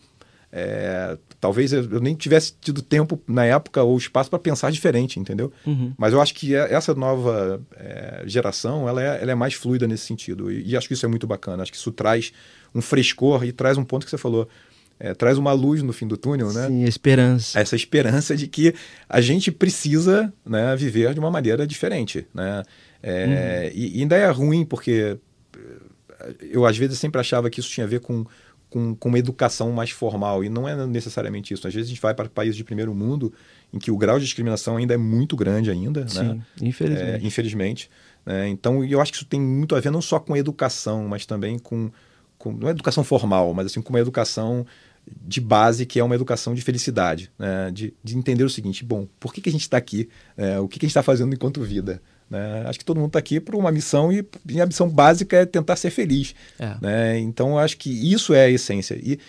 [0.52, 5.52] é, talvez eu nem tivesse tido tempo na época ou espaço para pensar diferente, entendeu?
[5.66, 5.94] Uhum.
[5.98, 9.88] Mas eu acho que é, essa nova é, geração ela é, ela é, mais fluida
[9.88, 11.64] nesse sentido e, e, acho que isso é muito bacana.
[11.64, 12.32] Acho que isso traz
[12.74, 14.48] um frescor e traz um ponto que você falou.
[15.00, 16.68] É, traz uma luz no fim do túnel, né?
[16.68, 17.60] Sim, esperança.
[17.60, 18.74] Essa esperança de que
[19.08, 22.64] a gente precisa né, viver de uma maneira diferente, né?
[23.04, 23.80] É, uhum.
[23.80, 25.20] e, e ainda é ruim porque
[26.42, 28.26] eu às vezes sempre achava que isso tinha a ver com
[28.70, 30.44] com, com uma educação mais formal.
[30.44, 31.68] E não é necessariamente isso.
[31.68, 33.34] Às vezes a gente vai para países de primeiro mundo
[33.74, 36.08] em que o grau de discriminação ainda é muito grande ainda.
[36.08, 36.42] Sim, né?
[36.62, 37.24] infelizmente.
[37.24, 37.90] É, infelizmente.
[38.26, 41.26] É, então, eu acho que isso tem muito a ver não só com educação, mas
[41.26, 41.90] também com,
[42.38, 44.66] com não é educação formal, mas assim com uma educação
[45.26, 47.72] de base que é uma educação de felicidade, né?
[47.72, 50.10] de, de entender o seguinte, bom, por que, que a gente está aqui?
[50.36, 52.02] É, o que, que a gente está fazendo enquanto vida?
[52.30, 52.64] Né?
[52.66, 55.46] Acho que todo mundo está aqui por uma missão e, e, a missão básica é
[55.46, 56.36] tentar ser feliz.
[56.60, 56.76] É.
[56.82, 57.20] Né?
[57.20, 58.96] Então, acho que isso é a essência.
[59.02, 59.20] E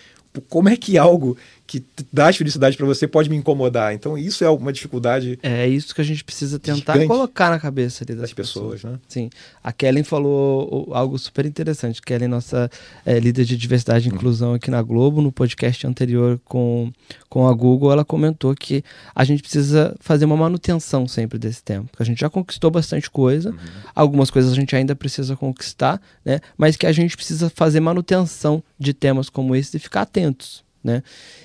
[0.47, 1.37] como é que algo
[1.69, 3.93] que traz felicidade para você pode me incomodar?
[3.93, 5.37] Então, isso é uma dificuldade.
[5.43, 8.93] É isso que a gente precisa tentar colocar na cabeça das, das pessoas, pessoas.
[8.93, 8.99] Né?
[9.07, 9.29] Sim.
[9.63, 12.01] A Kellen falou algo super interessante.
[12.01, 12.71] Kellen, nossa
[13.05, 14.15] é, líder de diversidade e uhum.
[14.15, 16.91] inclusão aqui na Globo, no podcast anterior com,
[17.29, 21.89] com a Google, ela comentou que a gente precisa fazer uma manutenção sempre desse tempo.
[21.99, 23.57] A gente já conquistou bastante coisa, uhum.
[23.93, 26.39] algumas coisas a gente ainda precisa conquistar, né?
[26.57, 31.03] mas que a gente precisa fazer manutenção de temas como esse e ficar atentos né?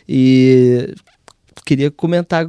[0.08, 0.94] E
[1.64, 2.46] queria comentar,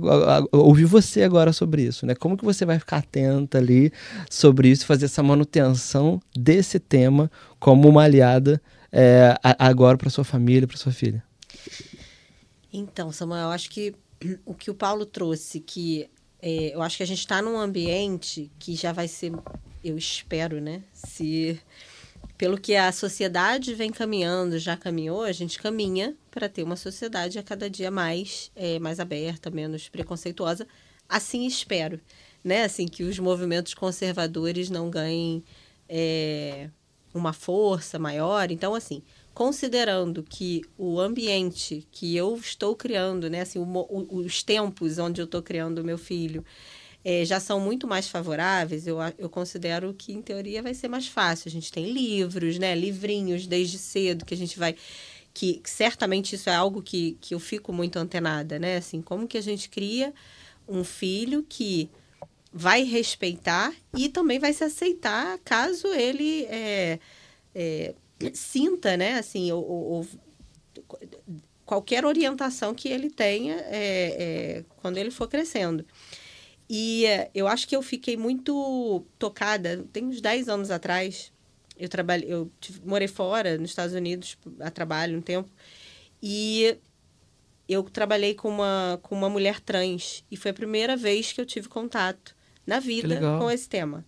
[0.51, 2.15] ouvir você agora sobre isso, né?
[2.15, 3.91] Como que você vai ficar atenta ali
[4.29, 10.67] sobre isso, fazer essa manutenção desse tema como uma aliada é, agora para sua família,
[10.67, 11.23] para sua filha?
[12.71, 13.93] Então, Samuel, eu acho que
[14.45, 16.09] o que o Paulo trouxe, que
[16.41, 19.31] é, eu acho que a gente está num ambiente que já vai ser,
[19.83, 20.83] eu espero, né?
[20.93, 21.59] Se
[22.37, 27.39] pelo que a sociedade vem caminhando, já caminhou, a gente caminha para ter uma sociedade
[27.39, 30.67] a cada dia mais, é, mais aberta, menos preconceituosa.
[31.07, 31.99] Assim espero.
[32.43, 35.43] né, assim, que os movimentos conservadores não ganhem
[35.89, 36.69] é,
[37.11, 38.51] uma força maior.
[38.51, 39.01] Então, assim,
[39.33, 45.25] considerando que o ambiente que eu estou criando, né, assim, o, os tempos onde eu
[45.25, 46.45] estou criando o meu filho,
[47.07, 51.07] é, já são muito mais favoráveis, eu, eu considero que, em teoria, vai ser mais
[51.07, 51.47] fácil.
[51.47, 52.73] A gente tem livros, né?
[52.73, 54.75] Livrinhos desde cedo que a gente vai.
[55.31, 58.77] Que, que certamente isso é algo que, que eu fico muito antenada, né?
[58.77, 60.11] Assim, como que a gente cria
[60.67, 61.91] um filho que
[62.51, 66.99] vai respeitar e também vai se aceitar caso ele é,
[67.53, 67.93] é,
[68.33, 69.19] sinta, né?
[69.19, 70.07] Assim, ou, ou,
[71.67, 75.85] qualquer orientação que ele tenha é, é quando ele for crescendo.
[76.69, 81.31] E é, eu acho que eu fiquei muito tocada, tem uns 10 anos atrás,
[81.77, 82.49] eu trabalhei, eu
[82.83, 85.49] morei fora, nos Estados Unidos, a trabalho um tempo,
[86.21, 86.77] e
[87.69, 91.45] eu trabalhei com uma, com uma mulher trans, e foi a primeira vez que eu
[91.45, 94.03] tive contato na vida com esse tema.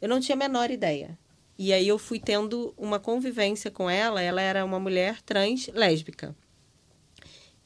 [0.00, 1.18] Eu não tinha a menor ideia.
[1.58, 6.36] E aí eu fui tendo uma convivência com ela, ela era uma mulher trans lésbica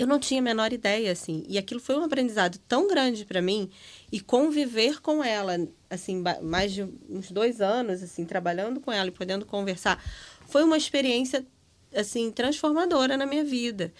[0.00, 1.44] eu não tinha a menor ideia, assim.
[1.46, 3.70] E aquilo foi um aprendizado tão grande para mim.
[4.10, 5.58] E conviver com ela,
[5.90, 10.02] assim, mais de uns dois anos, assim, trabalhando com ela e podendo conversar,
[10.48, 11.46] foi uma experiência,
[11.94, 13.92] assim, transformadora na minha vida.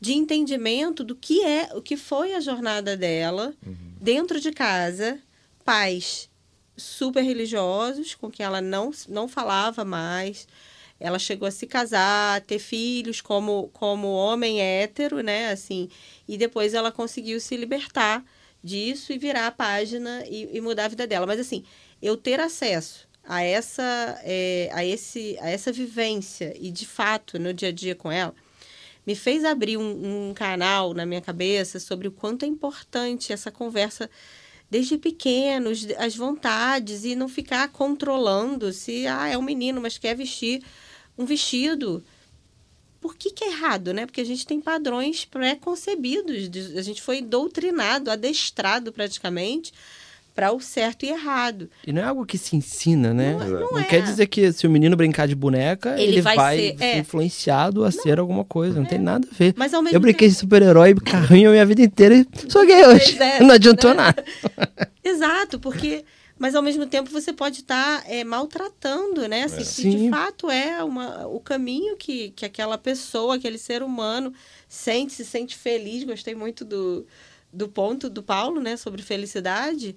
[0.00, 3.76] De entendimento do que é, o que foi a jornada dela uhum.
[4.00, 5.20] dentro de casa,
[5.66, 6.30] pais
[6.78, 10.48] super religiosos, com quem ela não, não falava mais,
[11.02, 15.50] ela chegou a se casar, ter filhos como, como homem hétero, né?
[15.50, 15.88] Assim,
[16.28, 18.24] e depois ela conseguiu se libertar
[18.62, 21.26] disso e virar a página e, e mudar a vida dela.
[21.26, 21.64] Mas assim,
[22.00, 27.52] eu ter acesso a essa, é, a, esse, a essa vivência e de fato no
[27.52, 28.34] dia a dia com ela,
[29.04, 33.50] me fez abrir um, um canal na minha cabeça sobre o quanto é importante essa
[33.50, 34.08] conversa
[34.70, 40.14] desde pequenos, as vontades e não ficar controlando se ah, é um menino, mas quer
[40.16, 40.62] vestir
[41.16, 42.02] um vestido.
[43.00, 44.06] Por que, que é errado, né?
[44.06, 46.76] Porque a gente tem padrões pré-concebidos.
[46.76, 49.72] A gente foi doutrinado, adestrado praticamente
[50.34, 51.68] para o certo e errado.
[51.86, 53.32] E não é algo que se ensina, né?
[53.32, 53.84] Não, não, não é.
[53.84, 56.98] quer dizer que se o menino brincar de boneca, ele, ele vai, vai ser é.
[56.98, 58.76] influenciado a não, ser alguma coisa.
[58.76, 58.88] Não é.
[58.88, 59.54] tem nada a ver.
[59.56, 60.34] Mas ao mesmo eu brinquei tempo...
[60.34, 63.18] de super-herói, carrinho a minha vida inteira e sou gay hoje.
[63.20, 63.96] É, não adiantou né?
[64.02, 64.24] nada.
[65.04, 66.04] Exato, porque
[66.42, 69.44] mas ao mesmo tempo você pode estar tá, é, maltratando, né?
[69.44, 69.64] Assim, é.
[69.64, 74.34] Se de fato é uma, o caminho que, que aquela pessoa, aquele ser humano
[74.68, 76.02] sente, se sente feliz.
[76.02, 77.06] Gostei muito do,
[77.52, 78.76] do ponto do Paulo, né?
[78.76, 79.94] Sobre felicidade.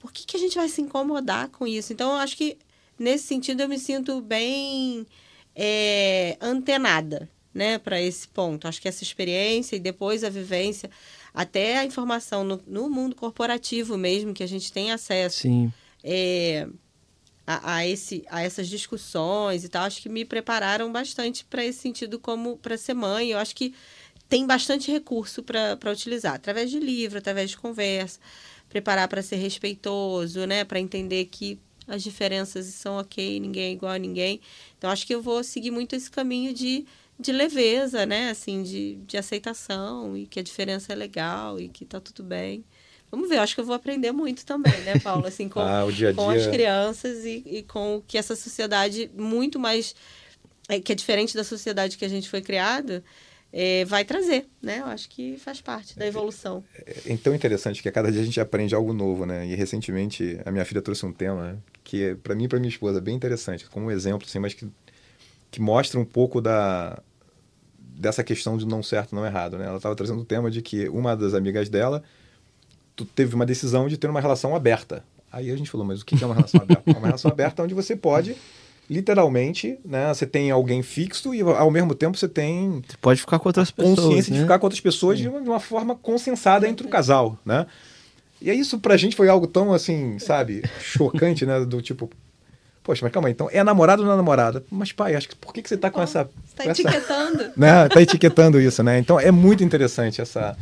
[0.00, 1.92] Por que, que a gente vai se incomodar com isso?
[1.92, 2.58] Então, eu acho que
[2.98, 5.06] nesse sentido eu me sinto bem
[5.54, 7.78] é, antenada, né?
[7.78, 8.66] Para esse ponto.
[8.66, 10.90] Acho que essa experiência e depois a vivência
[11.32, 15.48] até a informação no, no mundo corporativo mesmo, que a gente tem acesso.
[16.02, 16.66] É,
[17.46, 21.78] a, a, esse, a essas discussões e tal, acho que me prepararam bastante para esse
[21.78, 23.30] sentido como para ser mãe.
[23.30, 23.74] Eu acho que
[24.28, 28.20] tem bastante recurso para utilizar, através de livro, através de conversa,
[28.68, 33.92] preparar para ser respeitoso, né, para entender que as diferenças são ok, ninguém é igual
[33.92, 34.42] a ninguém.
[34.76, 36.84] Então, acho que eu vou seguir muito esse caminho de
[37.18, 38.30] de leveza, né?
[38.30, 42.64] Assim, de, de aceitação e que a diferença é legal e que tá tudo bem.
[43.10, 45.26] Vamos ver, acho que eu vou aprender muito também, né, Paulo?
[45.26, 46.14] Assim, com, ah, dia -dia...
[46.14, 49.94] com as crianças e, e com o que essa sociedade muito mais.
[50.68, 53.02] É, que é diferente da sociedade que a gente foi criado,
[53.50, 54.80] é, vai trazer, né?
[54.80, 56.62] Eu acho que faz parte da evolução.
[56.84, 59.46] É, é tão interessante que a cada dia a gente aprende algo novo, né?
[59.46, 62.98] E recentemente a minha filha trouxe um tema que, para mim e para minha esposa,
[62.98, 64.68] é bem interessante, como um exemplo, assim, mas que,
[65.50, 67.02] que mostra um pouco da,
[67.98, 69.58] dessa questão de não certo, não errado.
[69.58, 69.66] Né?
[69.66, 72.02] Ela estava trazendo o tema de que uma das amigas dela
[73.14, 75.04] teve uma decisão de ter uma relação aberta.
[75.30, 76.90] Aí a gente falou, mas o que é uma relação aberta?
[76.90, 78.36] uma relação aberta onde você pode,
[78.88, 80.12] literalmente, né?
[80.14, 82.82] Você tem alguém fixo e ao mesmo tempo você tem.
[82.88, 83.98] Você pode ficar com outras pessoas.
[83.98, 84.38] Consciência né?
[84.38, 87.66] de ficar com outras pessoas de uma, de uma, forma consensada entre o casal, né?
[88.40, 91.64] E isso pra gente foi algo tão assim, sabe, chocante, né?
[91.64, 92.08] Do tipo,
[92.88, 94.64] Poxa, mas calma aí, então é namorado ou não é namorada?
[94.70, 96.26] Mas pai, acho que por que, que você está com oh, essa.
[96.46, 97.42] Está etiquetando.
[97.42, 97.86] Essa, né?
[97.86, 98.98] Tá etiquetando isso, né?
[98.98, 100.56] Então é muito interessante essa,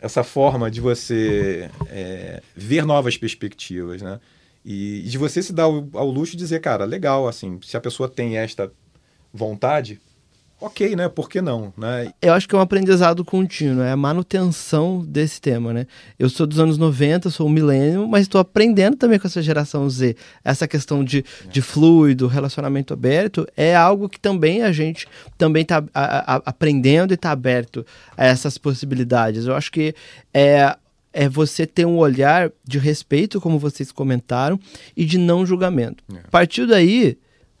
[0.00, 4.18] essa forma de você é, ver novas perspectivas, né?
[4.64, 7.80] E, de você se dar ao, ao luxo de dizer, cara, legal, assim, se a
[7.80, 8.72] pessoa tem esta
[9.30, 10.00] vontade,
[10.60, 11.08] ok, né?
[11.08, 12.12] Por que não, né?
[12.20, 15.86] Eu acho que é um aprendizado contínuo, é a manutenção desse tema, né?
[16.18, 19.88] Eu sou dos anos 90, sou um milênio, mas estou aprendendo também com essa geração
[19.88, 20.16] Z.
[20.44, 25.84] Essa questão de, de fluido, relacionamento aberto, é algo que também a gente também está
[26.44, 27.84] aprendendo e está aberto
[28.16, 29.46] a essas possibilidades.
[29.46, 29.94] Eu acho que
[30.32, 30.74] é,
[31.12, 34.58] é você ter um olhar de respeito, como vocês comentaram,
[34.96, 36.02] e de não julgamento.
[36.14, 36.18] É.
[36.24, 37.18] A partir daí,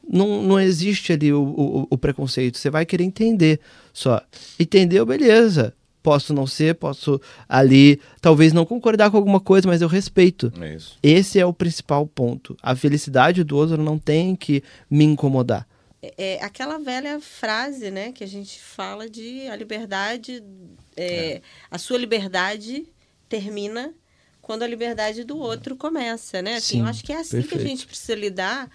[0.08, 2.58] não, não existe ali o, o, o preconceito.
[2.58, 3.60] Você vai querer entender
[3.92, 4.22] só.
[4.58, 5.74] Entendeu, beleza.
[6.02, 10.52] Posso não ser, posso ali, talvez não concordar com alguma coisa, mas eu respeito.
[10.60, 10.96] É isso.
[11.02, 12.56] Esse é o principal ponto.
[12.62, 15.66] A felicidade do outro não tem que me incomodar.
[16.16, 20.44] É aquela velha frase, né, que a gente fala de a liberdade,
[20.96, 22.86] é, a sua liberdade
[23.28, 23.92] termina
[24.40, 26.54] quando a liberdade do outro começa, né?
[26.56, 27.64] Assim, Sim, eu acho que é assim que perfeito.
[27.64, 28.70] a gente precisa lidar,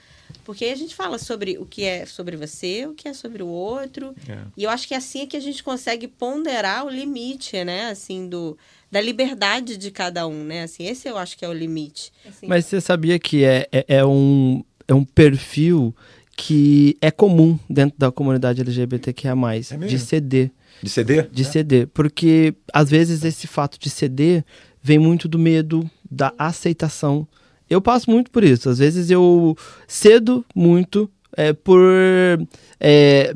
[0.51, 3.41] porque aí a gente fala sobre o que é sobre você, o que é sobre
[3.41, 4.37] o outro, É.
[4.57, 7.89] e eu acho que é assim que a gente consegue ponderar o limite, né?
[7.89, 8.57] Assim, do,
[8.91, 10.63] da liberdade de cada um, né?
[10.63, 12.11] Assim, esse eu acho que é o limite.
[12.27, 15.95] Assim, Mas você sabia que é, é, é um, é um perfil
[16.35, 19.85] que é comum dentro da comunidade LGBTQIA+, É mesmo?
[19.87, 20.51] de ceder.
[20.83, 21.23] De CD?
[21.23, 21.45] de É.
[21.45, 21.87] ceder.
[21.93, 24.43] Porque, às vezes, esse fato de ceder
[24.81, 27.27] vem muito do medo, da aceitação.
[27.71, 28.69] Eu passo muito por isso.
[28.69, 29.55] Às vezes eu
[29.87, 31.79] cedo muito é, por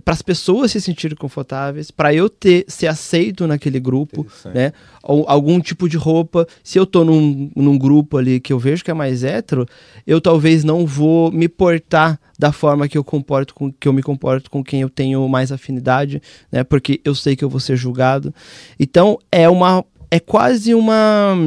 [0.04, 4.74] para as pessoas se sentirem confortáveis, para eu ter ser aceito naquele grupo, né?
[5.02, 6.46] Ou algum tipo de roupa.
[6.62, 9.66] Se eu tô num, num grupo ali que eu vejo que é mais hétero,
[10.06, 14.04] eu talvez não vou me portar da forma que eu comporto com que eu me
[14.04, 16.22] comporto com quem eu tenho mais afinidade,
[16.52, 16.62] né?
[16.62, 18.34] Porque eu sei que eu vou ser julgado.
[18.78, 21.38] Então é uma é quase uma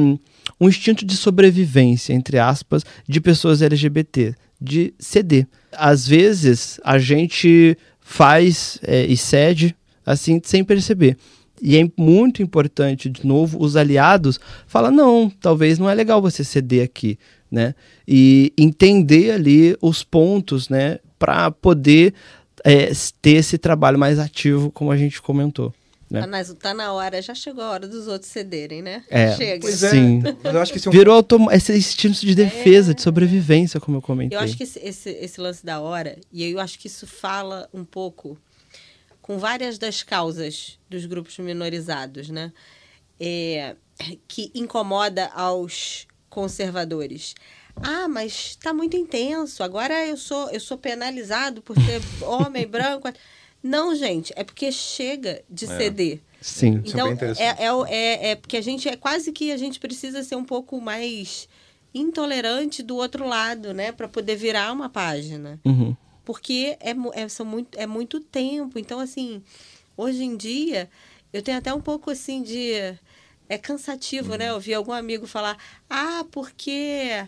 [0.59, 5.47] um instinto de sobrevivência entre aspas de pessoas LGBT de ceder.
[5.71, 11.17] Às vezes a gente faz é, e cede assim sem perceber.
[11.61, 16.43] E é muito importante, de novo, os aliados falam, não, talvez não é legal você
[16.43, 17.19] ceder aqui,
[17.51, 17.75] né?
[18.07, 20.99] E entender ali os pontos, né?
[21.17, 22.13] Para poder
[22.63, 22.91] é,
[23.21, 25.73] ter esse trabalho mais ativo, como a gente comentou.
[26.09, 26.21] Né?
[26.21, 29.03] Tá, na, tá na hora, já chegou a hora dos outros cederem, né?
[29.09, 29.35] É.
[29.35, 29.61] Chega.
[29.61, 29.89] Pois é.
[29.91, 30.21] Sim.
[30.43, 33.79] Mas eu acho que esse é um Virou automa- esse instinto de defesa, de sobrevivência,
[33.79, 34.37] como eu comentei.
[34.37, 37.69] Eu acho que esse, esse, esse lance da hora, e eu acho que isso fala
[37.73, 38.37] um pouco
[39.21, 42.51] com várias das causas dos grupos minorizados, né?
[43.19, 43.75] É,
[44.27, 47.35] que incomoda aos conservadores.
[47.75, 49.61] Ah, mas está muito intenso.
[49.63, 53.07] Agora eu sou eu sou penalizado por ser homem branco.
[53.61, 55.77] Não, gente, é porque chega de É.
[55.77, 56.21] ceder.
[56.41, 56.81] Sim.
[56.83, 57.61] Isso é Então, bem interessante.
[57.61, 60.35] é, é, o- é, é porque a gente é quase que a gente precisa ser
[60.35, 61.49] um pouco mais
[61.93, 63.91] intolerante do outro lado, né?
[63.91, 65.59] Para poder virar uma página.
[65.65, 65.95] Uhum.
[66.23, 68.77] Porque é, é, são muito, é muito tempo.
[68.79, 69.41] Então, assim,
[69.97, 70.89] hoje em dia,
[71.33, 72.73] eu tenho até um pouco assim de.
[73.51, 74.53] É cansativo, né?
[74.53, 75.57] Ouvir algum amigo falar,
[75.89, 77.25] ah, porque.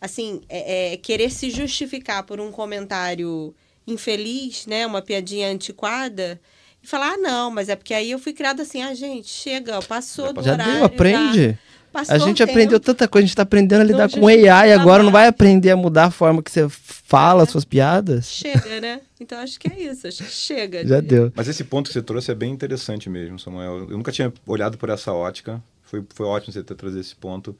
[0.00, 3.52] Assim, é, é querer se justificar por um comentário
[3.92, 4.86] infeliz, né?
[4.86, 6.40] Uma piadinha antiquada.
[6.82, 9.80] E falar, ah, não, mas é porque aí eu fui criada assim, ah, gente, chega,
[9.82, 10.74] passou do Já horário.
[10.74, 11.58] deu, aprende.
[11.92, 12.86] passou A gente aprendeu tempo.
[12.86, 15.26] tanta coisa, a gente tá aprendendo a lidar Não com AI justifica agora, não vai
[15.26, 17.46] aprender a mudar a forma que você fala É.
[17.46, 18.26] suas piadas?
[18.30, 19.00] Chega, né?
[19.18, 20.86] Então acho que é isso, acho que chega.
[20.86, 21.32] Já deu.
[21.34, 23.88] Mas esse ponto que você trouxe é bem interessante mesmo, Samuel.
[23.90, 25.60] Eu nunca tinha olhado por essa ótica.
[25.82, 27.56] Foi, foi ótimo você ter trazido esse ponto,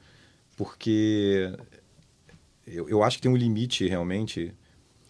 [0.55, 1.51] porque
[2.65, 4.53] eu, eu acho que tem um limite realmente.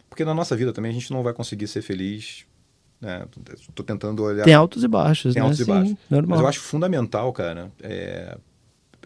[0.10, 2.46] Porque na nossa vida também a gente não vai conseguir ser feliz.
[3.00, 3.26] Né?
[3.74, 4.44] Tô tentando olhar.
[4.44, 5.46] Tem altos e baixos, Tem né?
[5.48, 5.96] altos e Sim, baixos.
[6.10, 6.30] normal.
[6.32, 8.38] Mas eu acho fundamental, cara, é,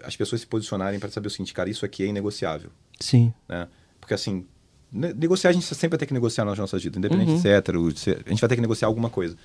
[0.03, 2.71] as pessoas se posicionarem para saber o seguinte, cara, isso aqui é inegociável.
[2.99, 3.31] Sim.
[3.47, 3.67] né?
[3.99, 4.45] Porque assim,
[4.91, 7.35] ne- negociar a gente sempre vai ter que negociar nas nossas vidas, independente Uhum.
[7.35, 9.35] de ser hétero, de ser- a gente vai ter que negociar alguma coisa.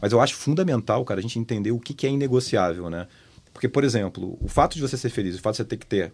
[0.00, 3.06] Mas eu acho fundamental, cara, a gente entender o que, que é inegociável, né?
[3.52, 5.86] Porque, por exemplo, o fato de você ser feliz, o fato de você ter que
[5.86, 6.12] ter,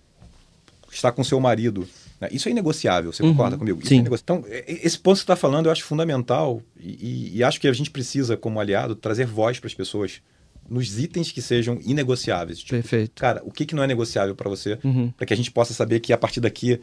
[0.92, 1.88] estar com seu marido?
[2.32, 3.30] Isso é inegociável, você Uhum.
[3.30, 3.78] concorda comigo?
[3.80, 3.96] Isso Sim.
[3.96, 7.60] é inego- Então, esse ponto que você está falando eu acho fundamental e, e- acho
[7.60, 10.20] que a gente precisa, como aliado, trazer voz para as pessoas
[10.68, 12.58] nos itens que sejam inegociáveis.
[12.58, 13.12] Tipo, Perfeito.
[13.20, 14.78] cara, o que, que não é negociável para você?
[14.84, 15.10] Uhum.
[15.16, 16.80] para que a gente possa saber que a partir daqui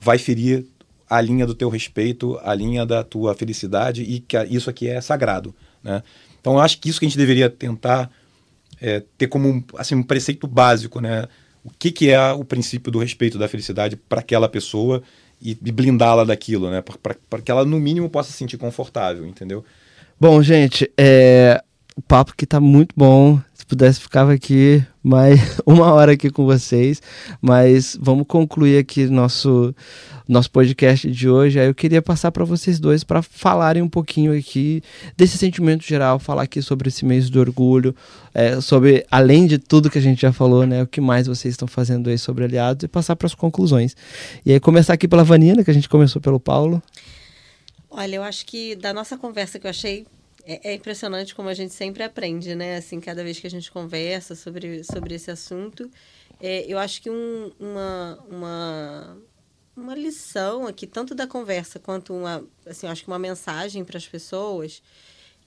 [0.00, 0.64] vai ferir
[1.08, 5.00] a linha do teu respeito, a linha da tua felicidade e que isso aqui é
[5.00, 6.02] sagrado, né?
[6.40, 8.10] Então eu acho que isso que a gente deveria tentar
[8.80, 11.26] é, ter como um, assim, um preceito básico, né?
[11.66, 15.02] O que, que é o princípio do respeito da felicidade para aquela pessoa
[15.42, 16.80] e, blindá-la daquilo, né?
[16.80, 19.64] Para que ela no mínimo possa se sentir confortável, entendeu?
[20.18, 21.60] Bom, gente, é...
[21.96, 23.40] o papo que tá muito bom.
[23.54, 27.00] Se pudesse, ficava aqui mais uma hora aqui com vocês.
[27.40, 29.74] Mas vamos concluir aqui nosso,
[30.28, 31.58] nosso podcast de hoje.
[31.58, 34.82] Aí eu queria passar para vocês dois para falarem um pouquinho aqui
[35.16, 37.96] desse sentimento geral, falar aqui sobre esse mês do orgulho,
[38.34, 41.54] é, sobre, além de tudo que a gente já falou, né, o que mais vocês
[41.54, 43.96] estão fazendo aí sobre aliados e passar para as conclusões.
[44.44, 46.82] E aí começar aqui pela Vanina, que a gente começou pelo Paulo.
[47.90, 50.06] Olha, eu acho que da nossa conversa que eu achei
[50.48, 52.76] É, é, impressionante como a gente sempre aprende, né?
[52.76, 55.90] Assim, cada vez que a gente conversa sobre, sobre esse assunto.
[56.40, 59.18] É, eu acho que um, uma, uma,
[59.76, 64.06] uma lição aqui, tanto da conversa quanto uma, assim, acho que uma mensagem para as
[64.06, 64.80] pessoas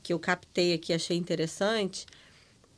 [0.03, 2.05] que eu captei aqui, achei interessante,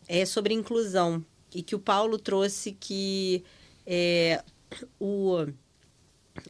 [0.07, 1.26] é sobre inclusão.
[1.53, 3.43] E que o Paulo trouxe que
[3.86, 4.43] é,
[4.99, 5.47] o,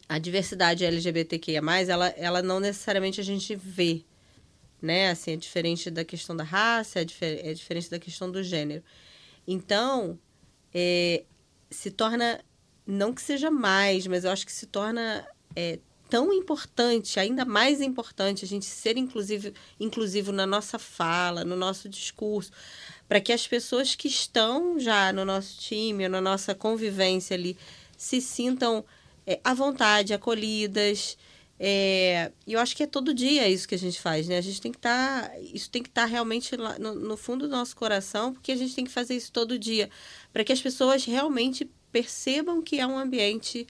[0.09, 4.03] a diversidade LGBTQIA+, ela, ela não necessariamente a gente vê,
[4.81, 5.11] né?
[5.11, 8.83] Assim, é diferente da questão da raça, é, difer é diferente da questão do gênero.
[9.47, 10.17] Então,
[10.73, 11.23] é,
[11.69, 12.43] se torna,
[12.85, 15.79] não que seja mais, mas eu acho que se torna é,
[16.09, 21.87] tão importante, ainda mais importante, a gente ser inclusivo, inclusivo na nossa fala, no nosso
[21.87, 22.51] discurso,
[23.07, 27.57] para que as pessoas que estão já no nosso time, na nossa convivência ali,
[27.95, 28.83] se sintam
[29.25, 31.17] é, à vontade, acolhidas.
[31.63, 34.35] É, eu acho que é todo dia isso que a gente faz, né?
[34.35, 35.29] A gente tem que estar.
[35.29, 38.51] Tá, isso tem que estar tá realmente lá no, no fundo do nosso coração, porque
[38.51, 39.87] a gente tem que fazer isso todo dia,
[40.33, 43.67] para que as pessoas realmente percebam que é um ambiente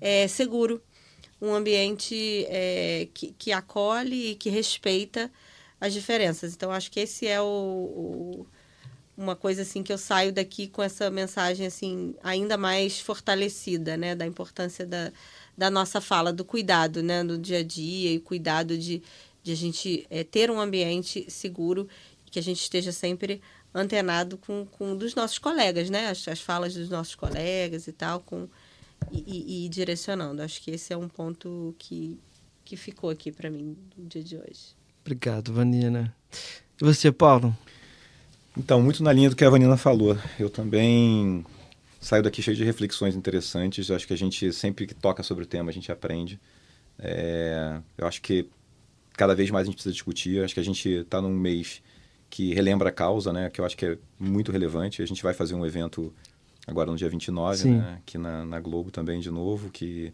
[0.00, 0.82] é, seguro,
[1.38, 5.30] um ambiente é, que, que acolhe e que respeita
[5.78, 6.54] as diferenças.
[6.54, 8.46] Então, acho que esse é o, o,
[9.18, 14.14] uma coisa assim que eu saio daqui com essa mensagem assim ainda mais fortalecida, né,
[14.14, 15.12] da importância da,
[15.56, 19.02] da nossa fala, do cuidado, né, do dia a dia e cuidado de,
[19.42, 21.88] de a gente é, ter um ambiente seguro
[22.26, 23.40] e que a gente esteja sempre
[23.74, 28.20] antenado com, com dos nossos colegas, né, as, as falas dos nossos colegas e tal,
[28.20, 28.48] com
[29.12, 30.42] e, e, direcionando.
[30.42, 32.18] Acho que esse é um ponto que,
[32.64, 34.74] que ficou aqui para mim no dia de hoje.
[35.02, 36.14] Obrigado, Vanina.
[36.80, 37.56] E você, Paulo?
[38.56, 40.16] Então, muito na linha do que a Vanina falou.
[40.38, 41.44] Eu também
[42.04, 43.88] saio daqui cheio de reflexões interessantes.
[43.88, 46.38] Eu acho que a gente, sempre que toca sobre o tema, a gente aprende.
[46.98, 48.48] É, eu acho que
[49.14, 50.36] cada vez mais a gente precisa discutir.
[50.36, 51.82] Eu acho que a gente está num mês
[52.28, 53.48] que relembra a causa, né?
[53.48, 55.00] Que eu acho que é muito relevante.
[55.02, 56.12] A gente vai fazer um evento
[56.66, 57.98] agora no dia 29, né?
[57.98, 60.12] aqui na, na Globo também de novo, que,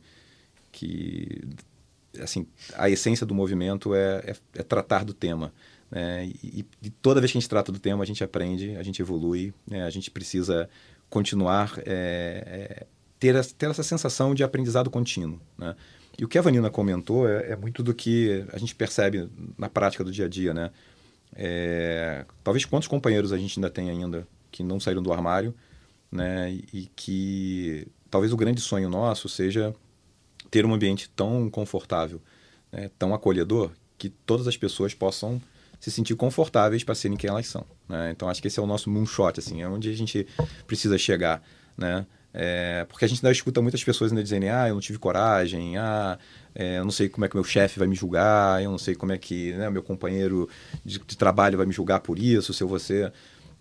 [0.71, 1.43] que
[2.21, 5.53] assim, a essência do movimento é, é, é tratar do tema.
[5.91, 6.27] Né?
[6.43, 9.03] E, e, toda vez que a gente trata do tema, a gente aprende, a gente
[9.03, 9.83] evolui, né?
[9.85, 10.69] a gente precisa
[11.11, 11.83] continuar, é,
[12.47, 12.87] é,
[13.19, 15.41] ter, ter essa sensação de aprendizado contínuo.
[15.59, 15.77] Né?
[16.19, 19.69] E o que a Vanina comentou é, é, muito do que a gente percebe na
[19.69, 20.55] prática do dia a dia.
[20.55, 20.71] Né?
[21.35, 25.55] É, talvez quantos companheiros a gente ainda tem ainda que não saíram do armário,
[26.11, 26.51] né?
[26.73, 29.73] E que talvez o grande sonho nosso seja
[30.51, 32.21] ter um ambiente tão confortável,
[32.73, 32.91] né?
[32.99, 35.41] tão acolhedor, que todas as pessoas possam
[35.81, 37.65] se sentir confortáveis para serem quem elas são.
[37.89, 38.11] Né?
[38.11, 40.27] Então acho que esse é o nosso moonshot, assim, é onde a gente
[40.67, 41.43] precisa chegar,
[41.77, 42.07] né?
[42.33, 45.77] É, porque a gente ainda escuta muitas pessoas ainda dizendo, ah, eu não tive coragem,
[45.77, 46.17] ah,
[46.55, 48.95] é, eu não sei como é que meu chefe vai me julgar, eu não sei
[48.95, 50.49] como é que né, meu companheiro
[50.85, 53.13] de, de, trabalho vai me julgar por isso, se eu vou ser...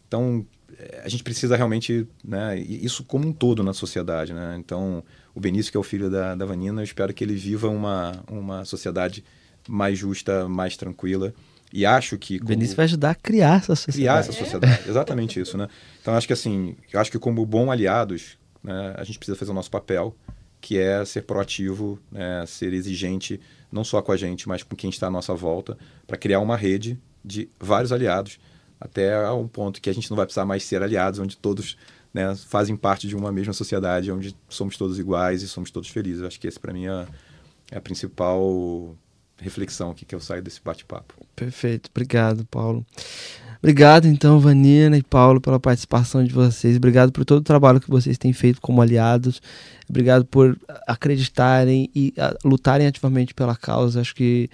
[0.07, 0.45] Então,
[0.78, 4.55] é, a gente precisa realmente, né, isso como um todo na sociedade, né?
[4.59, 5.03] Então,
[5.34, 8.24] o Benício, que é o filho da, da Vanina, eu espero que ele viva uma,
[8.30, 9.24] uma sociedade
[9.67, 11.34] mais justa, mais tranquila.
[11.72, 12.38] E acho que.
[12.38, 13.97] O Benício vai ajudar a criar essa sociedade.
[13.97, 15.67] Criar essa sociedade, exatamente isso, né?
[16.01, 19.51] Então, acho que assim, eu acho que como bom aliados, né, a gente precisa fazer
[19.51, 20.15] o nosso papel,
[20.59, 23.39] que é ser proativo, né, ser exigente,
[23.72, 26.57] não só com a gente, mas com quem está à nossa volta, para criar uma
[26.57, 28.39] rede de vários aliados
[28.80, 31.78] até um ponto que a gente não vai precisar mais ser aliados, onde todos
[32.13, 36.22] né, fazem parte de uma mesma sociedade, onde somos todos iguais e somos todos felizes.
[36.22, 37.05] Eu acho que esse, para mim, é,
[37.72, 38.95] é, a principal
[39.42, 41.14] reflexão aqui que eu saio desse bate-papo.
[41.36, 41.90] Perfeito.
[41.92, 42.86] Obrigado, Paulo.
[43.62, 46.78] Obrigado, então, Vanina e Paulo, pela participação de vocês.
[46.78, 49.42] Obrigado por todo o trabalho que vocês têm feito como aliados.
[49.90, 52.14] Obrigado por acreditarem e
[52.46, 54.00] lutarem ativamente pela causa.
[54.00, 54.50] Acho que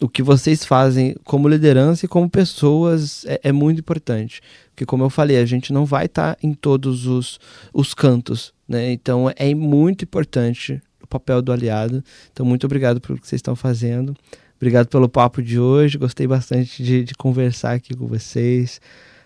[0.00, 4.40] o que vocês fazem como liderança e como pessoas é, é muito importante.
[4.70, 7.38] Porque, como eu falei, a gente não vai estar tá em todos os,
[7.70, 8.54] os cantos.
[8.66, 8.92] Né?
[8.92, 12.02] Então, é muito importante papel do aliado.
[12.32, 14.14] Então, muito obrigado pelo que vocês estão fazendo.
[14.56, 15.96] Obrigado pelo papo de hoje.
[15.98, 18.80] Gostei bastante de, de conversar aqui com vocês.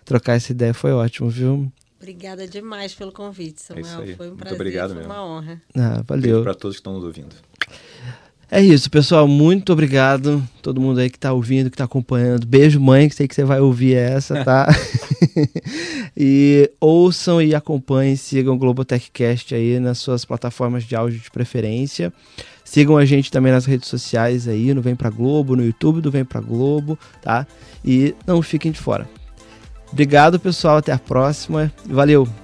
[0.05, 1.71] Trocar essa ideia foi ótimo, viu?
[1.97, 3.85] Obrigada demais pelo convite, Samuel.
[3.85, 5.13] É foi um prazer, Muito obrigado foi mesmo.
[5.13, 5.61] uma honra.
[5.75, 6.43] Ah, valeu.
[6.43, 7.33] Para todos que estão nos ouvindo.
[8.55, 9.27] É isso, pessoal.
[9.27, 10.43] Muito obrigado.
[10.61, 12.45] Todo mundo aí que está ouvindo, que está acompanhando.
[12.45, 14.67] Beijo, mãe, que sei que você vai ouvir essa, tá?
[16.15, 22.13] e ouçam e acompanhem, sigam o Globotechcast aí nas suas plataformas de áudio de preferência.
[22.63, 26.11] Sigam a gente também nas redes sociais aí, no Vem Pra Globo, no YouTube do
[26.11, 27.47] Vem Pra Globo, tá?
[27.83, 29.09] E não fiquem de fora.
[29.91, 30.77] Obrigado, pessoal.
[30.77, 31.73] Até a próxima.
[31.87, 32.42] Valeu!